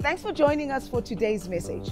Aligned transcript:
Thanks 0.00 0.22
for 0.22 0.32
joining 0.32 0.70
us 0.70 0.86
for 0.86 1.02
today's 1.02 1.48
message. 1.48 1.90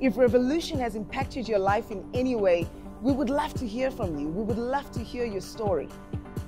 If 0.00 0.16
Revolution 0.16 0.78
has 0.80 0.94
impacted 0.94 1.46
your 1.46 1.58
life 1.58 1.90
in 1.90 2.02
any 2.14 2.34
way, 2.34 2.66
we 3.02 3.12
would 3.12 3.28
love 3.28 3.52
to 3.54 3.66
hear 3.66 3.90
from 3.90 4.18
you. 4.18 4.28
We 4.28 4.42
would 4.42 4.56
love 4.56 4.90
to 4.92 5.00
hear 5.00 5.26
your 5.26 5.42
story. 5.42 5.88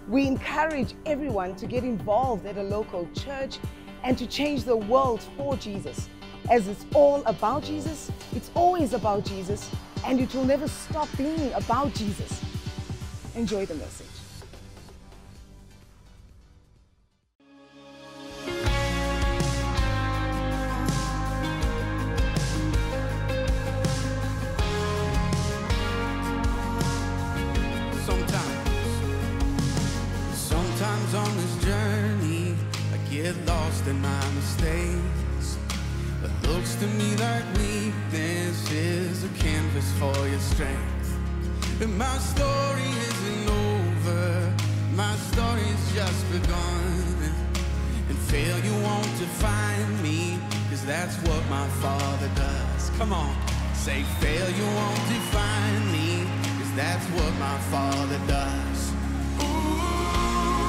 We 0.08 0.26
encourage 0.26 0.94
everyone 1.04 1.56
to 1.56 1.66
get 1.66 1.84
involved 1.84 2.46
at 2.46 2.56
a 2.56 2.62
local 2.62 3.06
church 3.14 3.58
and 4.02 4.16
to 4.16 4.26
change 4.26 4.64
the 4.64 4.76
world 4.76 5.22
for 5.36 5.56
Jesus. 5.58 6.08
As 6.50 6.68
it's 6.68 6.86
all 6.94 7.22
about 7.26 7.62
Jesus, 7.62 8.10
it's 8.34 8.50
always 8.54 8.94
about 8.94 9.26
Jesus, 9.26 9.70
and 10.06 10.18
it 10.18 10.34
will 10.34 10.44
never 10.44 10.68
stop 10.68 11.08
being 11.18 11.52
about 11.52 11.92
Jesus. 11.92 12.42
Enjoy 13.34 13.66
the 13.66 13.74
message. 13.74 14.15
My 57.38 57.58
father 57.70 58.18
does. 58.26 58.92
Ooh, 59.42 60.66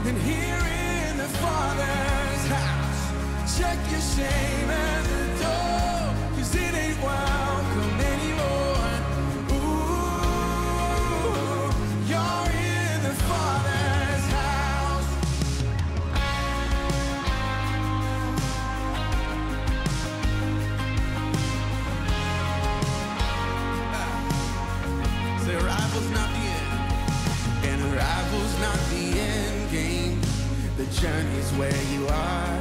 and 0.07 0.17
here 0.17 0.63
in 1.09 1.17
the 1.17 1.27
Father's 1.43 2.47
house, 2.47 3.57
check 3.57 3.77
your 3.91 4.01
shame 4.01 4.69
at 4.69 5.26
journey's 30.91 31.51
where 31.53 31.83
you 31.93 32.07
are, 32.07 32.59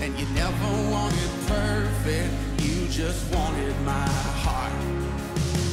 and 0.00 0.18
you 0.18 0.26
never 0.34 0.70
wanted 0.90 1.30
perfect. 1.46 2.32
You 2.58 2.88
just 2.88 3.32
wanted 3.34 3.74
my 3.82 4.08
heart. 4.44 4.72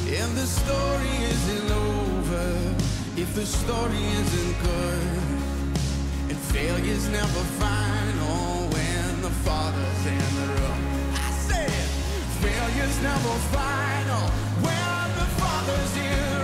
And 0.06 0.30
the 0.36 0.46
story 0.46 1.14
isn't 1.34 1.70
over 1.70 2.74
if 3.16 3.34
the 3.34 3.46
story 3.46 4.04
isn't 4.22 4.54
good. 4.62 5.02
And 6.30 6.38
failure's 6.52 7.08
never 7.08 7.42
final 7.58 8.68
when 8.74 9.22
the 9.22 9.30
Father's 9.44 10.06
in 10.06 10.28
the 10.38 10.46
room. 10.54 10.80
I 11.14 11.30
said, 11.48 11.70
failure's 12.40 13.02
never 13.02 13.34
final 13.52 14.24
when 14.64 15.06
the 15.20 15.28
Father's 15.40 15.96
in 15.96 16.37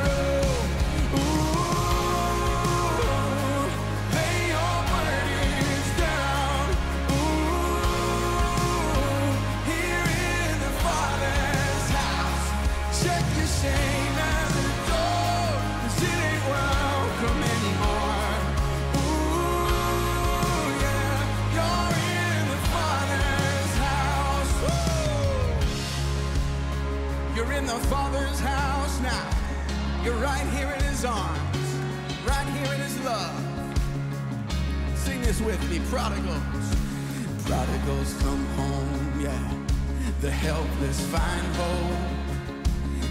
helpless 40.45 41.01
find 41.07 41.47
hope. 41.57 42.05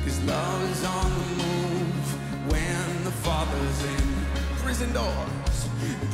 Cause 0.03 0.19
love 0.23 0.61
is 0.71 0.83
on 0.85 1.09
the 1.19 1.27
move 1.43 2.05
when 2.51 3.03
the 3.03 3.15
Father's 3.25 3.79
in 3.93 4.05
prison 4.61 4.93
doors. 4.93 5.57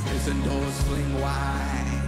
Prison 0.08 0.38
doors 0.48 0.78
fling 0.84 1.12
wide. 1.20 2.02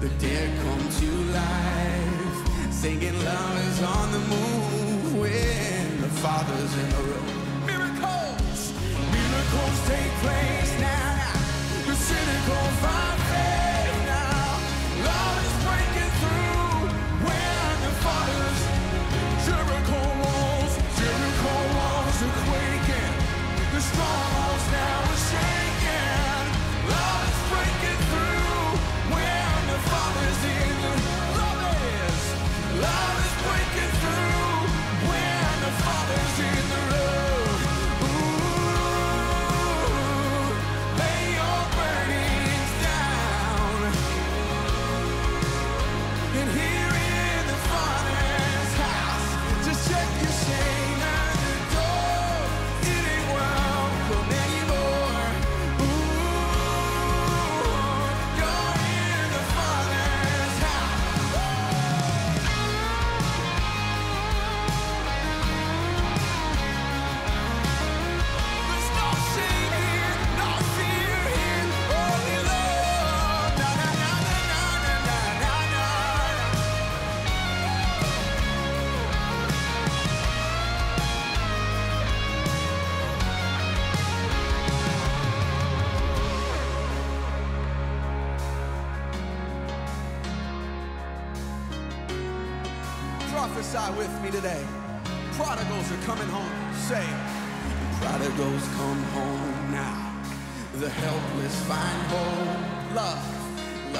The 0.00 0.08
dead 0.24 0.48
come 0.64 0.84
to 1.00 1.10
life. 1.36 2.72
Singing 2.72 3.18
love 3.24 3.56
is 3.68 3.82
on 3.82 4.06
the 4.16 4.22
move 4.34 5.18
when 5.20 6.00
the 6.00 6.12
Father's 6.24 6.72
in 6.82 6.88
the 6.96 7.02
room. 7.10 7.30
Miracles, 7.66 8.60
miracles 9.16 9.78
take 9.92 10.12
place 10.24 10.72
now. 10.80 11.32
The 11.88 11.94
cynical 11.94 12.64
find 12.80 13.09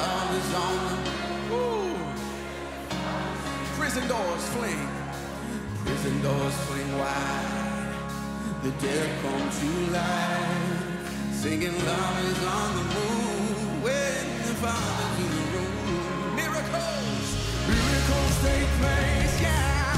love 0.03 0.31
the 0.35 1.55
Ooh. 1.55 1.97
Prison 3.77 4.07
doors 4.09 4.45
fling. 4.55 4.89
Prison 5.85 6.23
doors 6.23 6.57
fling 6.67 6.99
wide. 6.99 7.95
The 8.63 8.71
dead 8.73 9.09
come 9.23 9.51
to 9.61 9.93
life. 9.93 11.33
Singing 11.33 11.77
love 11.87 12.19
is 12.31 12.45
on 12.45 12.77
the 12.79 12.85
move 12.97 13.83
when 13.85 14.25
the 14.49 14.55
Father's 14.63 15.19
in 15.25 15.31
the 15.37 15.45
room. 15.57 16.37
Miracles, 16.37 17.27
miracles 17.69 18.35
take 18.45 18.71
place, 18.81 19.41
yeah. 19.41 19.97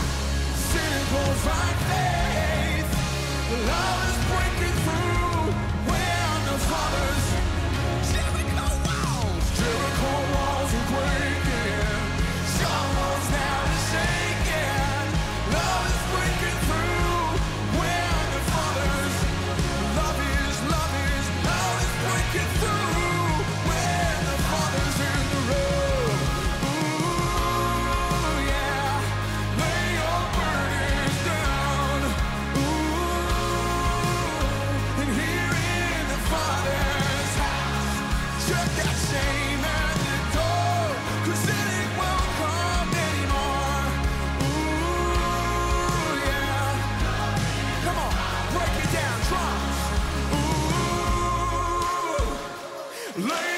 Cynical 0.72 1.28
find 1.46 1.78
faith. 1.90 3.66
Love 3.66 4.01
lay 53.17 53.51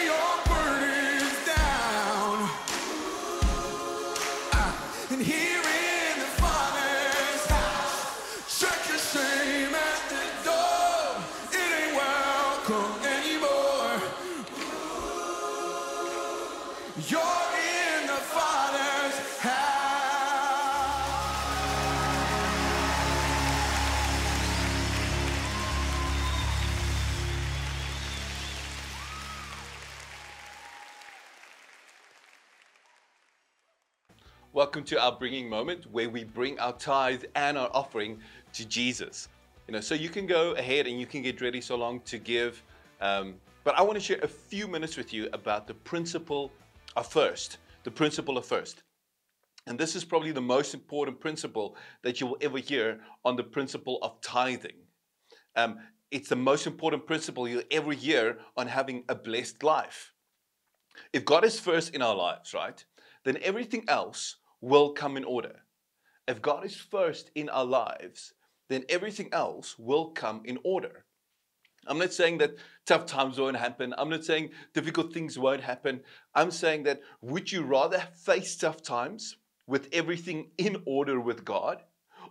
Welcome 34.74 34.86
to 34.86 35.00
our 35.00 35.12
bringing 35.12 35.48
moment 35.48 35.86
where 35.92 36.10
we 36.10 36.24
bring 36.24 36.58
our 36.58 36.72
tithe 36.72 37.22
and 37.36 37.56
our 37.56 37.70
offering 37.72 38.18
to 38.54 38.66
Jesus. 38.66 39.28
You 39.68 39.72
know, 39.74 39.80
so 39.80 39.94
you 39.94 40.08
can 40.08 40.26
go 40.26 40.50
ahead 40.54 40.88
and 40.88 40.98
you 40.98 41.06
can 41.06 41.22
get 41.22 41.40
ready 41.40 41.60
so 41.60 41.76
long 41.76 42.00
to 42.00 42.18
give. 42.18 42.60
Um, 43.00 43.36
but 43.62 43.78
I 43.78 43.82
want 43.82 43.94
to 43.94 44.00
share 44.00 44.18
a 44.24 44.26
few 44.26 44.66
minutes 44.66 44.96
with 44.96 45.14
you 45.14 45.28
about 45.32 45.68
the 45.68 45.74
principle 45.74 46.50
of 46.96 47.06
first. 47.06 47.58
The 47.84 47.92
principle 47.92 48.36
of 48.36 48.46
first. 48.46 48.82
And 49.68 49.78
this 49.78 49.94
is 49.94 50.04
probably 50.04 50.32
the 50.32 50.40
most 50.40 50.74
important 50.74 51.20
principle 51.20 51.76
that 52.02 52.20
you 52.20 52.26
will 52.26 52.38
ever 52.40 52.58
hear 52.58 52.98
on 53.24 53.36
the 53.36 53.44
principle 53.44 54.00
of 54.02 54.20
tithing. 54.22 54.78
Um, 55.54 55.78
it's 56.10 56.30
the 56.30 56.34
most 56.50 56.66
important 56.66 57.06
principle 57.06 57.46
you'll 57.46 57.62
ever 57.70 57.92
hear 57.92 58.38
on 58.56 58.66
having 58.66 59.04
a 59.08 59.14
blessed 59.14 59.62
life. 59.62 60.12
If 61.12 61.24
God 61.24 61.44
is 61.44 61.60
first 61.60 61.94
in 61.94 62.02
our 62.02 62.16
lives, 62.16 62.52
right, 62.52 62.84
then 63.22 63.38
everything 63.40 63.84
else 63.86 64.38
will 64.64 64.92
come 64.92 65.18
in 65.18 65.24
order. 65.24 65.60
If 66.26 66.40
God 66.40 66.64
is 66.64 66.74
first 66.74 67.30
in 67.34 67.50
our 67.50 67.66
lives, 67.66 68.32
then 68.70 68.84
everything 68.88 69.28
else 69.30 69.78
will 69.78 70.06
come 70.12 70.40
in 70.46 70.58
order. 70.64 71.04
I'm 71.86 71.98
not 71.98 72.14
saying 72.14 72.38
that 72.38 72.56
tough 72.86 73.04
times 73.04 73.38
won't 73.38 73.58
happen. 73.58 73.94
I'm 73.98 74.08
not 74.08 74.24
saying 74.24 74.50
difficult 74.72 75.12
things 75.12 75.38
won't 75.38 75.60
happen. 75.60 76.00
I'm 76.34 76.50
saying 76.50 76.84
that 76.84 77.02
would 77.20 77.52
you 77.52 77.62
rather 77.62 78.02
face 78.14 78.56
tough 78.56 78.82
times 78.82 79.36
with 79.66 79.90
everything 79.92 80.50
in 80.56 80.82
order 80.86 81.20
with 81.20 81.44
God? 81.44 81.82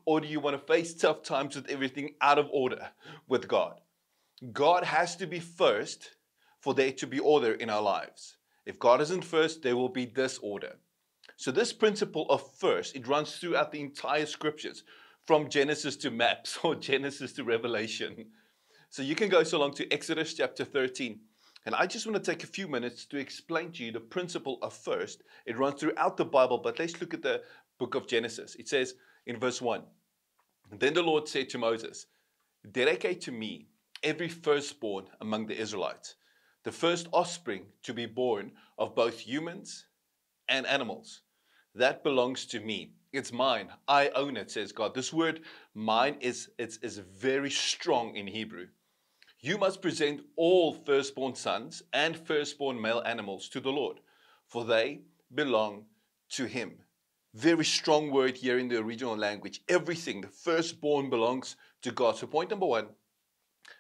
Or 0.06 0.20
do 0.20 0.28
you 0.28 0.40
want 0.40 0.60
to 0.60 0.74
face 0.74 0.96
tough 0.96 1.22
times 1.22 1.56
with 1.56 1.70
everything 1.70 2.16
out 2.20 2.40
of 2.40 2.50
order 2.52 2.90
with 3.28 3.48
God? 3.48 3.80
God 4.52 4.86
has 4.86 5.16
to 5.18 5.28
be 5.28 5.40
first 5.40 6.16
for 6.62 6.74
there 6.74 6.94
to 6.94 7.06
be 7.06 7.20
order 7.20 7.54
in 7.54 7.70
our 7.70 7.82
lives. 7.82 8.38
If 8.66 8.80
God 8.80 9.02
isn't 9.02 9.24
first, 9.24 9.62
there 9.62 9.78
will 9.78 9.90
be 9.90 10.08
disorder. 10.08 10.78
So 11.38 11.52
this 11.52 11.74
principle 11.74 12.26
of 12.30 12.56
first, 12.58 12.96
it 12.96 13.08
runs 13.08 13.38
throughout 13.38 13.72
the 13.72 13.82
entire 13.82 14.26
scriptures, 14.26 14.84
from 15.26 15.50
Genesis 15.50 15.96
to 15.98 16.12
maps 16.12 16.60
or 16.64 16.76
Genesis 16.76 17.34
to 17.34 17.44
Revelation. 17.44 18.28
So 18.90 19.02
you 19.02 19.16
can 19.16 19.30
go 19.30 19.44
so 19.44 19.60
long 19.60 19.74
to 19.76 19.92
Exodus 19.92 20.34
chapter 20.34 20.66
13. 20.66 21.20
And 21.66 21.74
I 21.76 21.88
just 21.88 22.06
want 22.06 22.22
to 22.22 22.32
take 22.32 22.44
a 22.44 22.48
few 22.48 22.68
minutes 22.68 23.06
to 23.06 23.18
explain 23.18 23.72
to 23.72 23.84
you 23.84 23.92
the 23.92 24.00
principle 24.00 24.60
of 24.62 24.74
first. 24.74 25.24
It 25.46 25.58
runs 25.58 25.80
throughout 25.80 26.18
the 26.18 26.26
Bible, 26.26 26.58
but 26.58 26.78
let's 26.78 27.00
look 27.00 27.14
at 27.14 27.22
the 27.22 27.42
book 27.80 27.96
of 27.96 28.06
Genesis. 28.06 28.56
It 28.56 28.68
says 28.68 28.96
in 29.26 29.40
verse 29.40 29.62
1 29.62 29.82
Then 30.74 30.94
the 30.94 31.02
Lord 31.02 31.28
said 31.28 31.50
to 31.50 31.58
Moses, 31.58 32.08
Dedicate 32.70 33.22
to 33.22 33.32
me 33.32 33.68
every 34.04 34.28
firstborn 34.28 35.06
among 35.22 35.48
the 35.48 35.58
Israelites, 35.58 36.16
the 36.64 36.72
first 36.72 37.08
offspring 37.14 37.66
to 37.84 37.94
be 37.94 38.06
born 38.06 38.52
of 38.78 38.96
both 38.96 39.20
humans 39.20 39.86
and 40.48 40.66
animals. 40.66 41.22
That 41.76 42.04
belongs 42.04 42.46
to 42.48 42.60
me. 42.60 42.94
It's 43.12 43.32
mine. 43.32 43.70
I 43.88 44.10
own 44.10 44.38
it, 44.38 44.52
says 44.52 44.72
God. 44.72 44.96
This 44.96 45.14
word 45.14 45.42
mine 45.74 46.18
is, 46.20 46.50
it's, 46.58 46.78
is 46.78 46.98
very 46.98 47.50
strong 47.52 48.16
in 48.16 48.28
Hebrew. 48.28 48.68
You 49.40 49.58
must 49.58 49.82
present 49.82 50.22
all 50.36 50.74
firstborn 50.74 51.36
sons 51.36 51.84
and 51.92 52.18
firstborn 52.18 52.82
male 52.82 53.04
animals 53.06 53.50
to 53.50 53.60
the 53.60 53.72
Lord, 53.72 54.00
for 54.48 54.64
they 54.64 55.02
belong 55.36 55.86
to 56.30 56.46
Him. 56.46 56.80
Very 57.34 57.66
strong 57.66 58.10
word 58.12 58.38
here 58.38 58.58
in 58.58 58.68
the 58.68 58.78
original 58.78 59.18
language. 59.18 59.62
Everything, 59.68 60.22
the 60.22 60.28
firstborn 60.28 61.10
belongs 61.10 61.56
to 61.82 61.92
God. 61.92 62.16
So, 62.16 62.28
point 62.28 62.52
number 62.52 62.66
one 62.66 62.88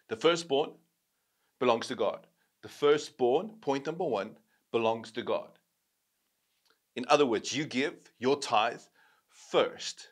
the 0.10 0.18
firstborn 0.18 0.72
belongs 1.60 1.88
to 1.88 1.96
God. 1.96 2.28
The 2.62 2.70
firstborn, 2.70 3.50
point 3.62 3.86
number 3.86 4.06
one, 4.06 4.38
belongs 4.72 5.12
to 5.14 5.22
God. 5.22 5.60
In 6.96 7.06
other 7.08 7.26
words, 7.26 7.56
you 7.56 7.66
give 7.66 7.96
your 8.20 8.40
tithe 8.40 8.82
first. 9.30 10.10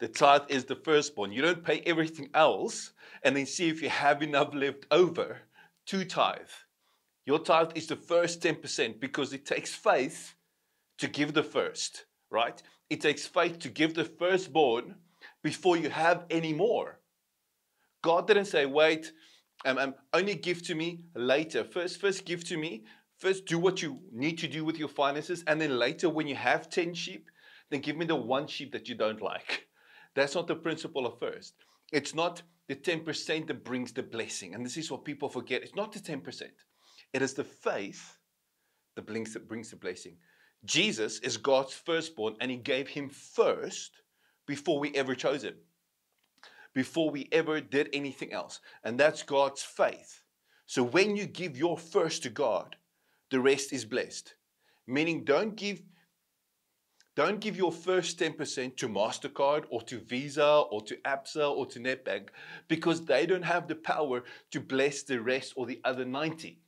The 0.00 0.08
tithe 0.08 0.42
is 0.48 0.64
the 0.64 0.76
firstborn. 0.76 1.32
You 1.32 1.42
don't 1.42 1.64
pay 1.64 1.80
everything 1.80 2.30
else 2.34 2.92
and 3.22 3.36
then 3.36 3.46
see 3.46 3.68
if 3.68 3.82
you 3.82 3.88
have 3.88 4.22
enough 4.22 4.54
left 4.54 4.86
over 4.90 5.38
to 5.86 6.04
tithe. 6.04 6.54
Your 7.26 7.38
tithe 7.38 7.72
is 7.74 7.86
the 7.86 7.96
first 7.96 8.40
10% 8.40 9.00
because 9.00 9.32
it 9.32 9.44
takes 9.44 9.74
faith 9.74 10.34
to 10.98 11.08
give 11.08 11.34
the 11.34 11.42
first, 11.42 12.06
right? 12.30 12.60
It 12.90 13.00
takes 13.00 13.26
faith 13.26 13.58
to 13.60 13.68
give 13.68 13.94
the 13.94 14.04
firstborn 14.04 14.96
before 15.42 15.76
you 15.76 15.90
have 15.90 16.24
any 16.30 16.52
more. 16.52 17.00
God 18.02 18.26
didn't 18.26 18.46
say, 18.46 18.66
wait, 18.66 19.12
um, 19.64 19.78
um, 19.78 19.94
only 20.12 20.36
give 20.36 20.62
to 20.66 20.74
me 20.74 21.00
later. 21.14 21.64
First, 21.64 22.00
first 22.00 22.24
give 22.24 22.44
to 22.44 22.56
me. 22.56 22.84
First, 23.18 23.46
do 23.46 23.58
what 23.58 23.82
you 23.82 24.00
need 24.12 24.38
to 24.38 24.48
do 24.48 24.64
with 24.64 24.78
your 24.78 24.88
finances, 24.88 25.42
and 25.46 25.60
then 25.60 25.76
later, 25.76 26.08
when 26.08 26.28
you 26.28 26.36
have 26.36 26.70
10 26.70 26.94
sheep, 26.94 27.30
then 27.68 27.80
give 27.80 27.96
me 27.96 28.06
the 28.06 28.14
one 28.14 28.46
sheep 28.46 28.72
that 28.72 28.88
you 28.88 28.94
don't 28.94 29.20
like. 29.20 29.66
That's 30.14 30.36
not 30.36 30.46
the 30.46 30.54
principle 30.54 31.04
of 31.04 31.18
first. 31.18 31.54
It's 31.92 32.14
not 32.14 32.42
the 32.68 32.76
10% 32.76 33.46
that 33.48 33.64
brings 33.64 33.92
the 33.92 34.02
blessing. 34.02 34.54
And 34.54 34.64
this 34.64 34.76
is 34.76 34.90
what 34.90 35.04
people 35.04 35.28
forget. 35.28 35.62
It's 35.62 35.74
not 35.74 35.92
the 35.92 35.98
10%. 35.98 36.42
It 37.12 37.22
is 37.22 37.34
the 37.34 37.44
faith 37.44 38.18
that 38.94 39.06
brings 39.06 39.32
the, 39.32 39.40
brings 39.40 39.70
the 39.70 39.76
blessing. 39.76 40.16
Jesus 40.64 41.18
is 41.20 41.36
God's 41.36 41.72
firstborn, 41.72 42.36
and 42.40 42.50
He 42.50 42.56
gave 42.56 42.88
Him 42.88 43.08
first 43.08 44.02
before 44.46 44.78
we 44.78 44.94
ever 44.94 45.14
chose 45.14 45.42
Him, 45.42 45.56
before 46.72 47.10
we 47.10 47.28
ever 47.32 47.60
did 47.60 47.88
anything 47.92 48.32
else. 48.32 48.60
And 48.84 48.98
that's 48.98 49.22
God's 49.22 49.62
faith. 49.62 50.22
So 50.66 50.82
when 50.82 51.16
you 51.16 51.26
give 51.26 51.56
your 51.56 51.78
first 51.78 52.22
to 52.24 52.30
God, 52.30 52.76
the 53.30 53.40
rest 53.40 53.72
is 53.72 53.84
blessed. 53.84 54.34
Meaning, 54.86 55.24
don't 55.24 55.56
give 55.56 55.82
don't 57.18 57.40
give 57.40 57.56
your 57.56 57.72
first 57.72 58.16
10% 58.20 58.76
to 58.76 58.88
MasterCard 58.88 59.64
or 59.70 59.82
to 59.82 59.98
Visa 59.98 60.62
or 60.70 60.80
to 60.82 60.96
ABSA 60.98 61.50
or 61.50 61.66
to 61.66 61.80
Nedbank 61.80 62.28
because 62.68 63.04
they 63.04 63.26
don't 63.26 63.42
have 63.42 63.66
the 63.66 63.74
power 63.74 64.22
to 64.52 64.60
bless 64.60 65.02
the 65.02 65.20
rest 65.20 65.54
or 65.56 65.66
the 65.66 65.80
other 65.84 66.04
90. 66.04 66.60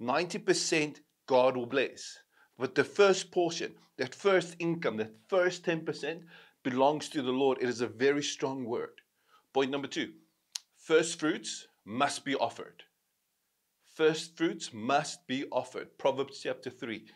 90% 0.00 1.00
God 1.26 1.56
will 1.56 1.66
bless. 1.66 2.16
But 2.56 2.76
the 2.76 2.84
first 2.84 3.32
portion, 3.32 3.74
that 3.98 4.14
first 4.14 4.54
income, 4.60 4.98
that 4.98 5.12
first 5.26 5.64
10% 5.64 6.20
belongs 6.62 7.08
to 7.08 7.20
the 7.20 7.32
Lord. 7.32 7.58
It 7.60 7.68
is 7.68 7.80
a 7.80 7.88
very 7.88 8.22
strong 8.22 8.64
word. 8.64 9.00
Point 9.52 9.72
number 9.72 9.88
two 9.88 10.12
first 10.76 11.18
fruits 11.18 11.66
must 11.84 12.24
be 12.24 12.36
offered. 12.36 12.84
First 13.96 14.36
fruits 14.36 14.74
must 14.74 15.26
be 15.26 15.46
offered. 15.50 15.88
Proverbs 15.98 16.40
chapter 16.42 16.68
3, 16.68 17.06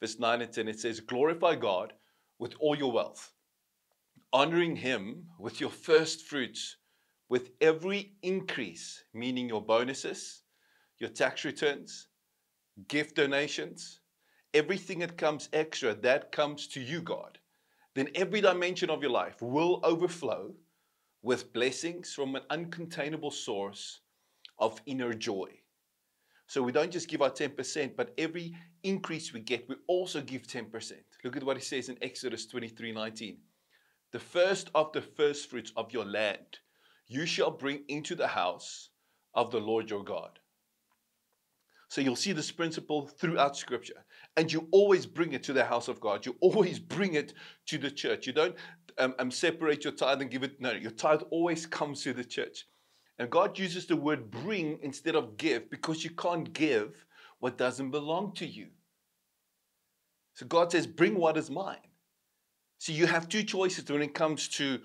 verse 0.00 0.18
9 0.18 0.40
and 0.40 0.52
10, 0.52 0.68
it 0.68 0.80
says, 0.80 0.98
Glorify 0.98 1.56
God 1.56 1.92
with 2.38 2.54
all 2.58 2.76
your 2.76 2.90
wealth, 2.90 3.32
honoring 4.32 4.74
Him 4.74 5.26
with 5.38 5.60
your 5.60 5.68
first 5.70 6.22
fruits, 6.22 6.78
with 7.28 7.50
every 7.60 8.14
increase, 8.22 9.04
meaning 9.12 9.46
your 9.46 9.60
bonuses, 9.60 10.42
your 10.98 11.10
tax 11.10 11.44
returns, 11.44 12.08
gift 12.88 13.16
donations, 13.16 14.00
everything 14.54 15.00
that 15.00 15.18
comes 15.18 15.50
extra, 15.52 15.94
that 15.94 16.32
comes 16.32 16.66
to 16.68 16.80
you, 16.80 17.02
God. 17.02 17.38
Then 17.94 18.08
every 18.14 18.40
dimension 18.40 18.88
of 18.88 19.02
your 19.02 19.10
life 19.10 19.42
will 19.42 19.80
overflow 19.84 20.54
with 21.20 21.52
blessings 21.52 22.14
from 22.14 22.36
an 22.36 22.42
uncontainable 22.50 23.32
source 23.32 24.00
of 24.58 24.80
inner 24.86 25.12
joy. 25.12 25.61
So 26.52 26.62
we 26.62 26.70
don't 26.70 26.90
just 26.90 27.08
give 27.08 27.22
our 27.22 27.30
10%, 27.30 27.96
but 27.96 28.12
every 28.18 28.54
increase 28.82 29.32
we 29.32 29.40
get, 29.40 29.66
we 29.70 29.76
also 29.86 30.20
give 30.20 30.42
10%. 30.42 30.92
Look 31.24 31.34
at 31.34 31.44
what 31.44 31.56
it 31.56 31.64
says 31.64 31.88
in 31.88 31.96
Exodus 32.02 32.44
23 32.44 32.92
19. 32.92 33.38
The 34.10 34.18
first 34.18 34.68
of 34.74 34.92
the 34.92 35.00
first 35.00 35.48
fruits 35.48 35.72
of 35.78 35.90
your 35.94 36.04
land 36.04 36.58
you 37.08 37.24
shall 37.24 37.50
bring 37.50 37.84
into 37.88 38.14
the 38.14 38.26
house 38.26 38.90
of 39.34 39.50
the 39.50 39.60
Lord 39.60 39.88
your 39.88 40.04
God. 40.04 40.40
So 41.88 42.02
you'll 42.02 42.16
see 42.16 42.32
this 42.32 42.52
principle 42.52 43.06
throughout 43.06 43.56
Scripture. 43.56 44.04
And 44.36 44.52
you 44.52 44.68
always 44.72 45.06
bring 45.06 45.32
it 45.32 45.42
to 45.44 45.54
the 45.54 45.64
house 45.64 45.88
of 45.88 46.02
God. 46.02 46.26
You 46.26 46.36
always 46.42 46.78
bring 46.78 47.14
it 47.14 47.32
to 47.68 47.78
the 47.78 47.90
church. 47.90 48.26
You 48.26 48.34
don't 48.34 48.56
um, 48.98 49.14
um, 49.18 49.30
separate 49.30 49.84
your 49.84 49.94
tithe 49.94 50.20
and 50.20 50.30
give 50.30 50.42
it. 50.42 50.60
No, 50.60 50.72
your 50.72 50.90
tithe 50.90 51.22
always 51.30 51.64
comes 51.64 52.02
to 52.02 52.12
the 52.12 52.24
church. 52.24 52.66
And 53.22 53.30
God 53.30 53.56
uses 53.56 53.86
the 53.86 53.94
word 53.94 54.32
bring 54.32 54.80
instead 54.82 55.14
of 55.14 55.36
give 55.36 55.70
because 55.70 56.02
you 56.02 56.10
can't 56.10 56.52
give 56.52 57.06
what 57.38 57.56
doesn't 57.56 57.92
belong 57.92 58.32
to 58.32 58.44
you. 58.44 58.66
So 60.34 60.44
God 60.44 60.72
says, 60.72 60.88
bring 60.88 61.14
what 61.14 61.36
is 61.36 61.48
mine. 61.48 61.86
See, 62.78 62.94
you 62.94 63.06
have 63.06 63.28
two 63.28 63.44
choices 63.44 63.88
when 63.88 64.02
it 64.02 64.12
comes 64.12 64.48
to 64.48 64.80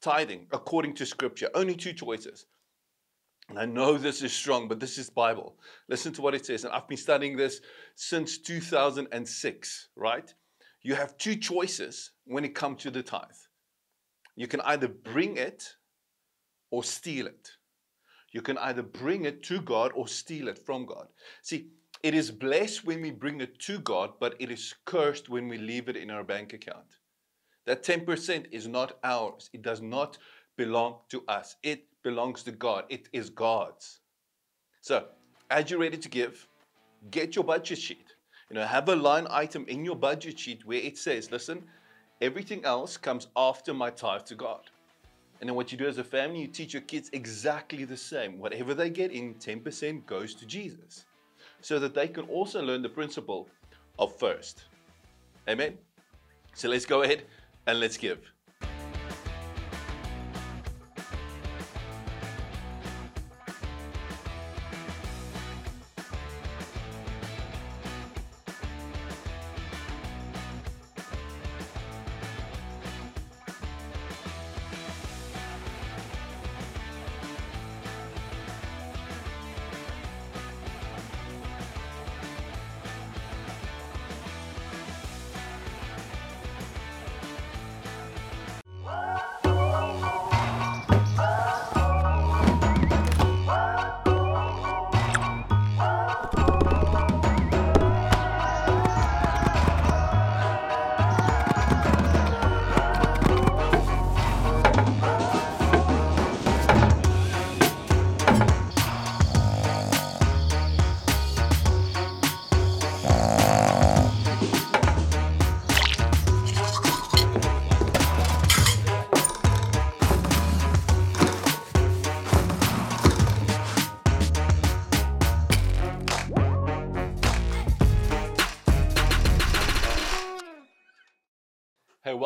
tithing, 0.00 0.46
according 0.52 0.94
to 0.94 1.04
Scripture. 1.04 1.50
Only 1.54 1.74
two 1.74 1.92
choices. 1.92 2.46
And 3.50 3.58
I 3.58 3.66
know 3.66 3.98
this 3.98 4.22
is 4.22 4.32
strong, 4.32 4.68
but 4.68 4.80
this 4.80 4.96
is 4.96 5.10
Bible. 5.10 5.58
Listen 5.86 6.14
to 6.14 6.22
what 6.22 6.34
it 6.34 6.46
says. 6.46 6.64
And 6.64 6.72
I've 6.72 6.88
been 6.88 6.96
studying 6.96 7.36
this 7.36 7.60
since 7.94 8.38
2006, 8.38 9.88
right? 9.96 10.34
You 10.80 10.94
have 10.94 11.18
two 11.18 11.36
choices 11.36 12.12
when 12.24 12.46
it 12.46 12.54
comes 12.54 12.84
to 12.84 12.90
the 12.90 13.02
tithe. 13.02 13.20
You 14.34 14.46
can 14.46 14.62
either 14.62 14.88
bring 14.88 15.36
it 15.36 15.74
or 16.70 16.82
steal 16.82 17.26
it. 17.26 17.50
You 18.36 18.42
can 18.42 18.58
either 18.58 18.82
bring 18.82 19.24
it 19.24 19.42
to 19.44 19.62
God 19.62 19.92
or 19.94 20.06
steal 20.06 20.48
it 20.48 20.58
from 20.58 20.84
God. 20.84 21.08
See, 21.40 21.68
it 22.02 22.12
is 22.12 22.30
blessed 22.30 22.84
when 22.84 23.00
we 23.00 23.10
bring 23.10 23.40
it 23.40 23.58
to 23.60 23.78
God, 23.78 24.10
but 24.20 24.36
it 24.38 24.50
is 24.50 24.74
cursed 24.84 25.30
when 25.30 25.48
we 25.48 25.56
leave 25.56 25.88
it 25.88 25.96
in 25.96 26.10
our 26.10 26.22
bank 26.22 26.52
account. 26.52 26.98
That 27.64 27.82
10% 27.82 28.44
is 28.52 28.68
not 28.68 28.98
ours. 29.02 29.48
It 29.54 29.62
does 29.62 29.80
not 29.80 30.18
belong 30.58 30.98
to 31.08 31.24
us. 31.28 31.56
It 31.62 31.86
belongs 32.02 32.42
to 32.42 32.52
God. 32.52 32.84
It 32.90 33.08
is 33.14 33.30
God's. 33.30 34.00
So, 34.82 35.06
as 35.50 35.70
you're 35.70 35.80
ready 35.80 35.96
to 35.96 36.08
give, 36.10 36.46
get 37.10 37.36
your 37.36 37.44
budget 37.44 37.78
sheet. 37.78 38.16
You 38.50 38.56
know, 38.56 38.66
have 38.66 38.90
a 38.90 38.96
line 38.96 39.28
item 39.30 39.64
in 39.66 39.82
your 39.82 39.96
budget 39.96 40.38
sheet 40.38 40.66
where 40.66 40.82
it 40.82 40.98
says, 40.98 41.32
listen, 41.32 41.62
everything 42.20 42.66
else 42.66 42.98
comes 42.98 43.28
after 43.34 43.72
my 43.72 43.88
tithe 43.88 44.26
to 44.26 44.34
God. 44.34 44.68
And 45.40 45.48
then 45.48 45.54
what 45.54 45.70
you 45.70 45.78
do 45.78 45.86
as 45.86 45.98
a 45.98 46.04
family, 46.04 46.40
you 46.40 46.46
teach 46.46 46.72
your 46.72 46.82
kids 46.82 47.10
exactly 47.12 47.84
the 47.84 47.96
same. 47.96 48.38
Whatever 48.38 48.74
they 48.74 48.90
get 48.90 49.12
in, 49.12 49.34
10% 49.34 50.06
goes 50.06 50.34
to 50.34 50.46
Jesus. 50.46 51.04
So 51.60 51.78
that 51.78 51.94
they 51.94 52.08
can 52.08 52.24
also 52.28 52.62
learn 52.62 52.82
the 52.82 52.88
principle 52.88 53.48
of 53.98 54.16
first. 54.18 54.64
Amen? 55.48 55.76
So 56.54 56.68
let's 56.68 56.86
go 56.86 57.02
ahead 57.02 57.24
and 57.66 57.80
let's 57.80 57.96
give. 57.96 58.35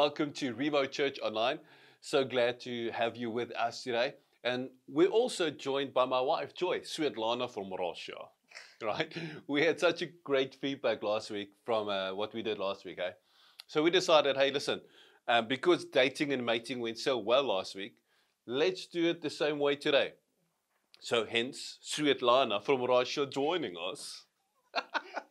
Welcome 0.01 0.33
to 0.33 0.55
Revo 0.55 0.91
Church 0.91 1.19
Online. 1.23 1.59
So 2.01 2.25
glad 2.25 2.59
to 2.61 2.91
have 2.93 3.19
you 3.19 3.31
with 3.31 3.53
us 3.53 3.83
today. 3.83 4.15
And 4.43 4.71
we're 4.89 5.11
also 5.11 5.51
joined 5.51 5.93
by 5.93 6.07
my 6.07 6.23
wife, 6.23 6.55
Joy, 6.55 6.81
Svetlana 6.81 7.53
from 7.53 7.71
Russia. 7.79 8.15
Right? 8.83 9.15
We 9.47 9.63
had 9.63 9.79
such 9.79 10.01
a 10.01 10.07
great 10.25 10.55
feedback 10.55 11.03
last 11.03 11.31
week 11.31 11.51
from 11.67 11.91
uh, 11.91 12.15
what 12.15 12.33
we 12.33 12.41
did 12.41 12.59
last 12.59 12.87
week, 12.87 12.99
eh? 12.99 13.11
So 13.67 13.83
we 13.83 13.91
decided, 13.91 14.39
hey, 14.39 14.51
listen, 14.51 14.81
um, 15.29 15.47
because 15.47 15.85
dating 15.85 16.33
and 16.33 16.47
mating 16.47 16.81
went 16.81 16.97
so 16.97 17.19
well 17.19 17.45
last 17.45 17.75
week, 17.75 17.97
let's 18.47 18.87
do 18.87 19.11
it 19.11 19.21
the 19.21 19.29
same 19.29 19.59
way 19.59 19.77
today. 19.77 20.15
So 20.99 21.27
hence, 21.27 21.79
Svetlana 21.85 22.65
from 22.65 22.83
Russia 22.85 23.27
joining 23.27 23.75
us. 23.77 24.25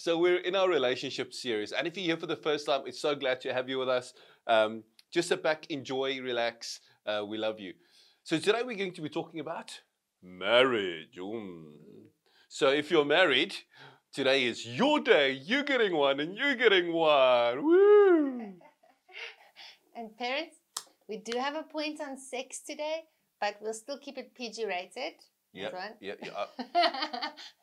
So 0.00 0.16
we're 0.16 0.38
in 0.38 0.56
our 0.56 0.66
relationship 0.66 1.34
series, 1.34 1.72
and 1.72 1.86
if 1.86 1.94
you're 1.94 2.06
here 2.06 2.16
for 2.16 2.26
the 2.26 2.34
first 2.34 2.64
time, 2.64 2.84
it's 2.86 3.02
so 3.02 3.14
glad 3.14 3.38
to 3.42 3.52
have 3.52 3.68
you 3.68 3.78
with 3.78 3.90
us. 3.90 4.14
Um, 4.46 4.82
just 5.12 5.28
sit 5.28 5.42
back, 5.42 5.66
enjoy, 5.68 6.22
relax. 6.22 6.80
Uh, 7.04 7.22
we 7.28 7.36
love 7.36 7.60
you. 7.60 7.74
So 8.22 8.38
today 8.38 8.62
we're 8.64 8.78
going 8.78 8.94
to 8.94 9.02
be 9.02 9.10
talking 9.10 9.40
about 9.40 9.78
marriage. 10.22 11.18
Mm. 11.18 11.72
So 12.48 12.70
if 12.70 12.90
you're 12.90 13.04
married, 13.04 13.54
today 14.10 14.44
is 14.44 14.66
your 14.66 15.00
day. 15.00 15.32
You're 15.32 15.64
getting 15.64 15.94
one, 15.94 16.18
and 16.18 16.34
you're 16.34 16.56
getting 16.56 16.94
one. 16.94 17.62
Woo! 17.62 18.54
And 19.94 20.16
parents, 20.16 20.56
we 21.10 21.18
do 21.18 21.38
have 21.38 21.56
a 21.56 21.62
point 21.62 22.00
on 22.00 22.16
sex 22.16 22.60
today, 22.66 23.02
but 23.38 23.56
we'll 23.60 23.74
still 23.74 23.98
keep 23.98 24.16
it 24.16 24.34
PG 24.34 24.64
rated. 24.64 25.16
Yeah, 25.52 25.68
yeah, 26.00 26.14
yeah. 26.22 27.28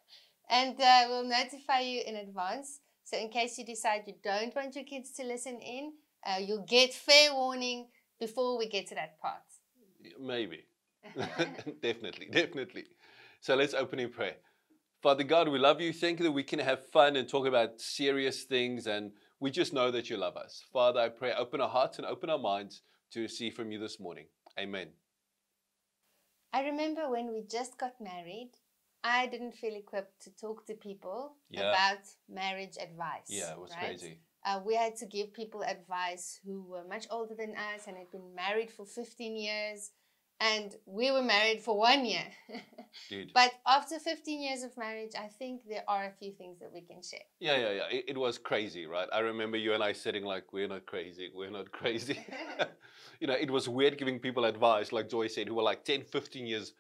and 0.50 0.80
uh, 0.80 1.06
we'll 1.10 1.27
notify 1.27 1.80
you 1.80 2.01
in 2.06 2.16
advance. 2.16 2.80
So 3.04 3.18
in 3.18 3.30
case 3.30 3.58
you 3.58 3.66
decide 3.66 4.04
you 4.08 4.16
don't 4.24 4.56
want 4.56 4.75
your 4.75 4.84
kids 4.84 5.12
to 5.13 5.24
listen 5.24 5.60
in, 5.60 5.94
uh, 6.25 6.39
you'll 6.39 6.66
get 6.66 6.94
fair 6.94 7.34
warning 7.34 7.88
before 8.20 8.58
we 8.58 8.68
get 8.68 8.88
to 8.88 8.96
that 8.96 9.20
part. 9.22 9.42
Maybe. 10.20 10.66
definitely, 11.82 12.27
definitely. 12.32 12.86
So 13.39 13.56
let's 13.56 13.74
open 13.74 14.00
in 14.00 14.10
prayer. 14.10 14.36
Father 15.01 15.24
God, 15.24 15.48
we 15.48 15.60
love 15.60 15.80
you. 15.80 15.94
Thank 15.94 16.20
you 16.20 16.25
that 16.25 16.32
we 16.32 16.44
can 16.44 16.60
have 16.60 16.86
fun 16.88 17.16
and 17.16 17.30
talk 17.30 17.46
about 17.46 17.80
serious 17.80 18.44
things, 18.44 18.88
and 18.88 19.12
we 19.39 19.51
just 19.51 19.72
know 19.72 19.92
that 19.92 20.10
you 20.10 20.18
love 20.18 20.36
us. 20.36 20.63
Father, 20.74 21.00
I 21.00 21.10
pray, 21.10 21.34
open 21.34 21.62
our 21.62 21.70
hearts 21.70 22.00
and 22.00 22.08
open 22.08 22.30
our 22.30 22.39
minds 22.39 22.82
to 23.12 23.22
receive 23.22 23.54
from 23.54 23.72
you 23.72 23.80
this 23.80 24.00
morning. 24.00 24.25
Amen. 24.60 24.88
I 26.51 26.63
remember 26.63 27.10
when 27.10 27.32
we 27.32 27.44
just 27.44 27.77
got 27.77 28.01
married, 28.01 28.51
I 29.08 29.28
didn't 29.28 29.54
feel 29.54 29.76
equipped 29.76 30.22
to 30.26 30.30
talk 30.36 30.66
to 30.68 30.74
people 30.74 31.36
Yeah. 31.50 31.70
about 31.70 32.04
marriage 32.28 32.78
advice. 32.88 33.30
Yeah, 33.30 33.54
it 33.54 33.60
was 33.60 33.72
right? 33.72 33.86
crazy. 33.86 34.20
Uh, 34.46 34.60
we 34.66 34.76
had 34.76 34.96
to 34.98 35.06
give 35.06 35.34
people 35.34 35.62
advice 35.64 36.40
who 36.46 36.64
were 36.64 36.84
much 36.84 37.06
older 37.10 37.36
than 37.36 37.56
us 37.56 37.88
and 37.88 37.98
had 37.98 38.12
been 38.12 38.36
married 38.36 38.72
for 38.72 38.86
15 38.86 39.36
years. 39.38 39.92
and 40.40 40.76
we 40.86 41.10
were 41.10 41.24
married 41.24 41.60
for 41.64 41.76
one 41.76 42.06
year. 42.06 42.28
Dude. 43.10 43.32
but 43.34 43.52
after 43.66 43.98
15 43.98 44.40
years 44.40 44.62
of 44.62 44.78
marriage, 44.78 45.14
I 45.18 45.30
think 45.40 45.56
there 45.68 45.84
are 45.88 46.06
a 46.06 46.12
few 46.12 46.32
things 46.32 46.60
that 46.60 46.72
we 46.72 46.82
can 46.82 47.02
share. 47.02 47.28
Yeah, 47.40 47.58
yeah, 47.58 47.72
yeah. 47.80 47.88
It, 47.98 48.04
it 48.10 48.18
was 48.18 48.38
crazy, 48.38 48.86
right? 48.86 49.10
I 49.12 49.22
remember 49.32 49.58
you 49.58 49.74
and 49.74 49.84
I 49.84 49.94
sitting 49.94 50.24
like, 50.24 50.54
we're 50.54 50.68
not 50.68 50.86
crazy, 50.86 51.32
we're 51.34 51.50
not 51.60 51.72
crazy. 51.72 52.20
you 53.20 53.26
know, 53.26 53.34
it 53.34 53.50
was 53.50 53.68
weird 53.68 53.98
giving 53.98 54.20
people 54.20 54.46
advice, 54.46 54.92
like 54.92 55.10
Joy 55.10 55.26
said, 55.26 55.48
who 55.48 55.56
were 55.56 55.64
like 55.72 55.84
10, 55.84 56.04
15 56.04 56.46
years 56.46 56.74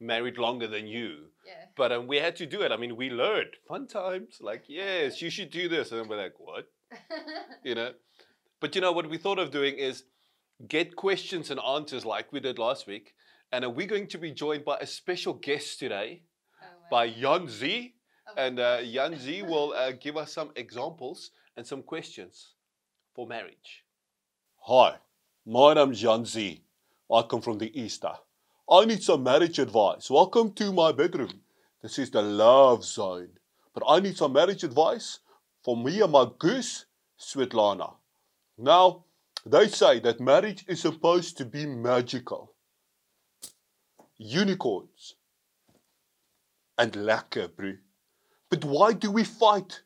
married 0.00 0.38
longer 0.38 0.66
than 0.66 0.86
you. 0.86 1.26
Yeah. 1.46 1.64
But 1.76 1.92
um, 1.92 2.06
we 2.06 2.16
had 2.18 2.36
to 2.36 2.46
do 2.46 2.62
it. 2.62 2.72
I 2.72 2.76
mean, 2.76 2.96
we 2.96 3.10
learned 3.10 3.50
fun 3.66 3.86
times, 3.86 4.38
like, 4.40 4.64
yes, 4.68 5.20
you 5.22 5.30
should 5.30 5.50
do 5.50 5.68
this. 5.68 5.92
And 5.92 6.08
we're 6.08 6.22
like, 6.22 6.34
what? 6.38 6.66
You 7.64 7.74
know? 7.74 7.92
But 8.60 8.74
you 8.74 8.80
know, 8.80 8.92
what 8.92 9.08
we 9.08 9.18
thought 9.18 9.38
of 9.38 9.50
doing 9.50 9.76
is 9.76 10.04
get 10.68 10.96
questions 10.96 11.50
and 11.50 11.60
answers 11.60 12.04
like 12.04 12.32
we 12.32 12.40
did 12.40 12.58
last 12.58 12.86
week. 12.86 13.14
And 13.52 13.64
uh, 13.64 13.70
we're 13.70 13.86
going 13.86 14.08
to 14.08 14.18
be 14.18 14.30
joined 14.32 14.64
by 14.64 14.78
a 14.80 14.86
special 14.86 15.34
guest 15.34 15.78
today 15.78 16.22
Oh 16.62 16.66
my- 16.82 16.90
by 16.90 17.10
Jan 17.12 17.48
Z. 17.48 17.94
oh 18.28 18.32
And 18.36 18.58
uh, 18.60 18.80
gosh. 18.82 18.90
Jan 18.92 19.18
Z 19.18 19.42
will 19.48 19.72
uh, 19.74 19.92
give 19.92 20.16
us 20.16 20.32
some 20.32 20.50
examples 20.56 21.30
and 21.56 21.66
some 21.66 21.82
questions 21.82 22.54
for 23.14 23.26
marriage. 23.26 23.84
Hi, 24.62 24.96
my 25.46 25.74
name's 25.74 26.00
Jan 26.00 26.24
Z. 26.24 26.62
I 27.10 27.22
come 27.22 27.40
from 27.40 27.58
the 27.58 27.70
Easter. 27.80 28.12
I 28.70 28.84
need 28.84 29.02
some 29.02 29.22
marriage 29.22 29.58
advice. 29.58 30.10
Welcome 30.10 30.52
to 30.52 30.74
my 30.74 30.92
bedroom. 30.92 31.40
This 31.80 31.98
is 31.98 32.10
the 32.10 32.20
love 32.20 32.84
zone. 32.84 33.30
But 33.72 33.82
I 33.88 33.98
need 34.00 34.18
some 34.18 34.34
marriage 34.34 34.62
advice 34.62 35.20
for 35.64 35.74
me 35.74 36.02
and 36.02 36.12
my 36.12 36.26
goose, 36.38 36.84
Svetlana. 37.18 37.94
Now, 38.58 39.04
they 39.46 39.68
say 39.68 40.00
that 40.00 40.20
marriage 40.20 40.66
is 40.68 40.82
supposed 40.82 41.38
to 41.38 41.46
be 41.46 41.64
magical. 41.64 42.52
Unicorns. 44.18 45.14
And 46.76 46.92
lekker, 46.92 47.48
bro. 47.56 47.72
But 48.50 48.66
why 48.66 48.92
do 48.92 49.10
we 49.10 49.24
fight? 49.24 49.80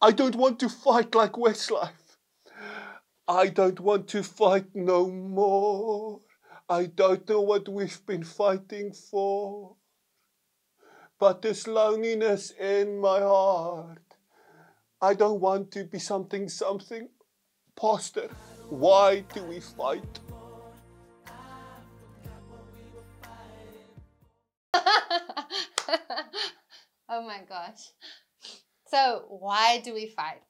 I 0.00 0.12
don't 0.12 0.36
want 0.36 0.58
to 0.60 0.70
fight 0.70 1.14
like 1.14 1.32
Westlife. 1.32 2.16
I 3.28 3.48
don't 3.48 3.78
want 3.78 4.08
to 4.08 4.22
fight 4.22 4.74
no 4.74 5.10
more. 5.10 6.20
I 6.70 6.86
don't 6.86 7.28
know 7.28 7.40
what 7.40 7.68
we've 7.68 8.06
been 8.06 8.22
fighting 8.22 8.92
for. 8.92 9.74
But 11.18 11.42
there's 11.42 11.66
loneliness 11.66 12.52
in 12.52 13.00
my 13.00 13.18
heart. 13.18 13.98
I 15.02 15.14
don't 15.14 15.40
want 15.40 15.72
to 15.72 15.82
be 15.82 15.98
something, 15.98 16.48
something. 16.48 17.08
Pastor, 17.74 18.30
why 18.68 19.24
do 19.34 19.42
we 19.42 19.58
fight? 19.58 20.20
oh 27.08 27.26
my 27.26 27.40
gosh. 27.48 27.90
So, 28.86 29.24
why 29.28 29.80
do 29.84 29.92
we 29.92 30.06
fight? 30.06 30.44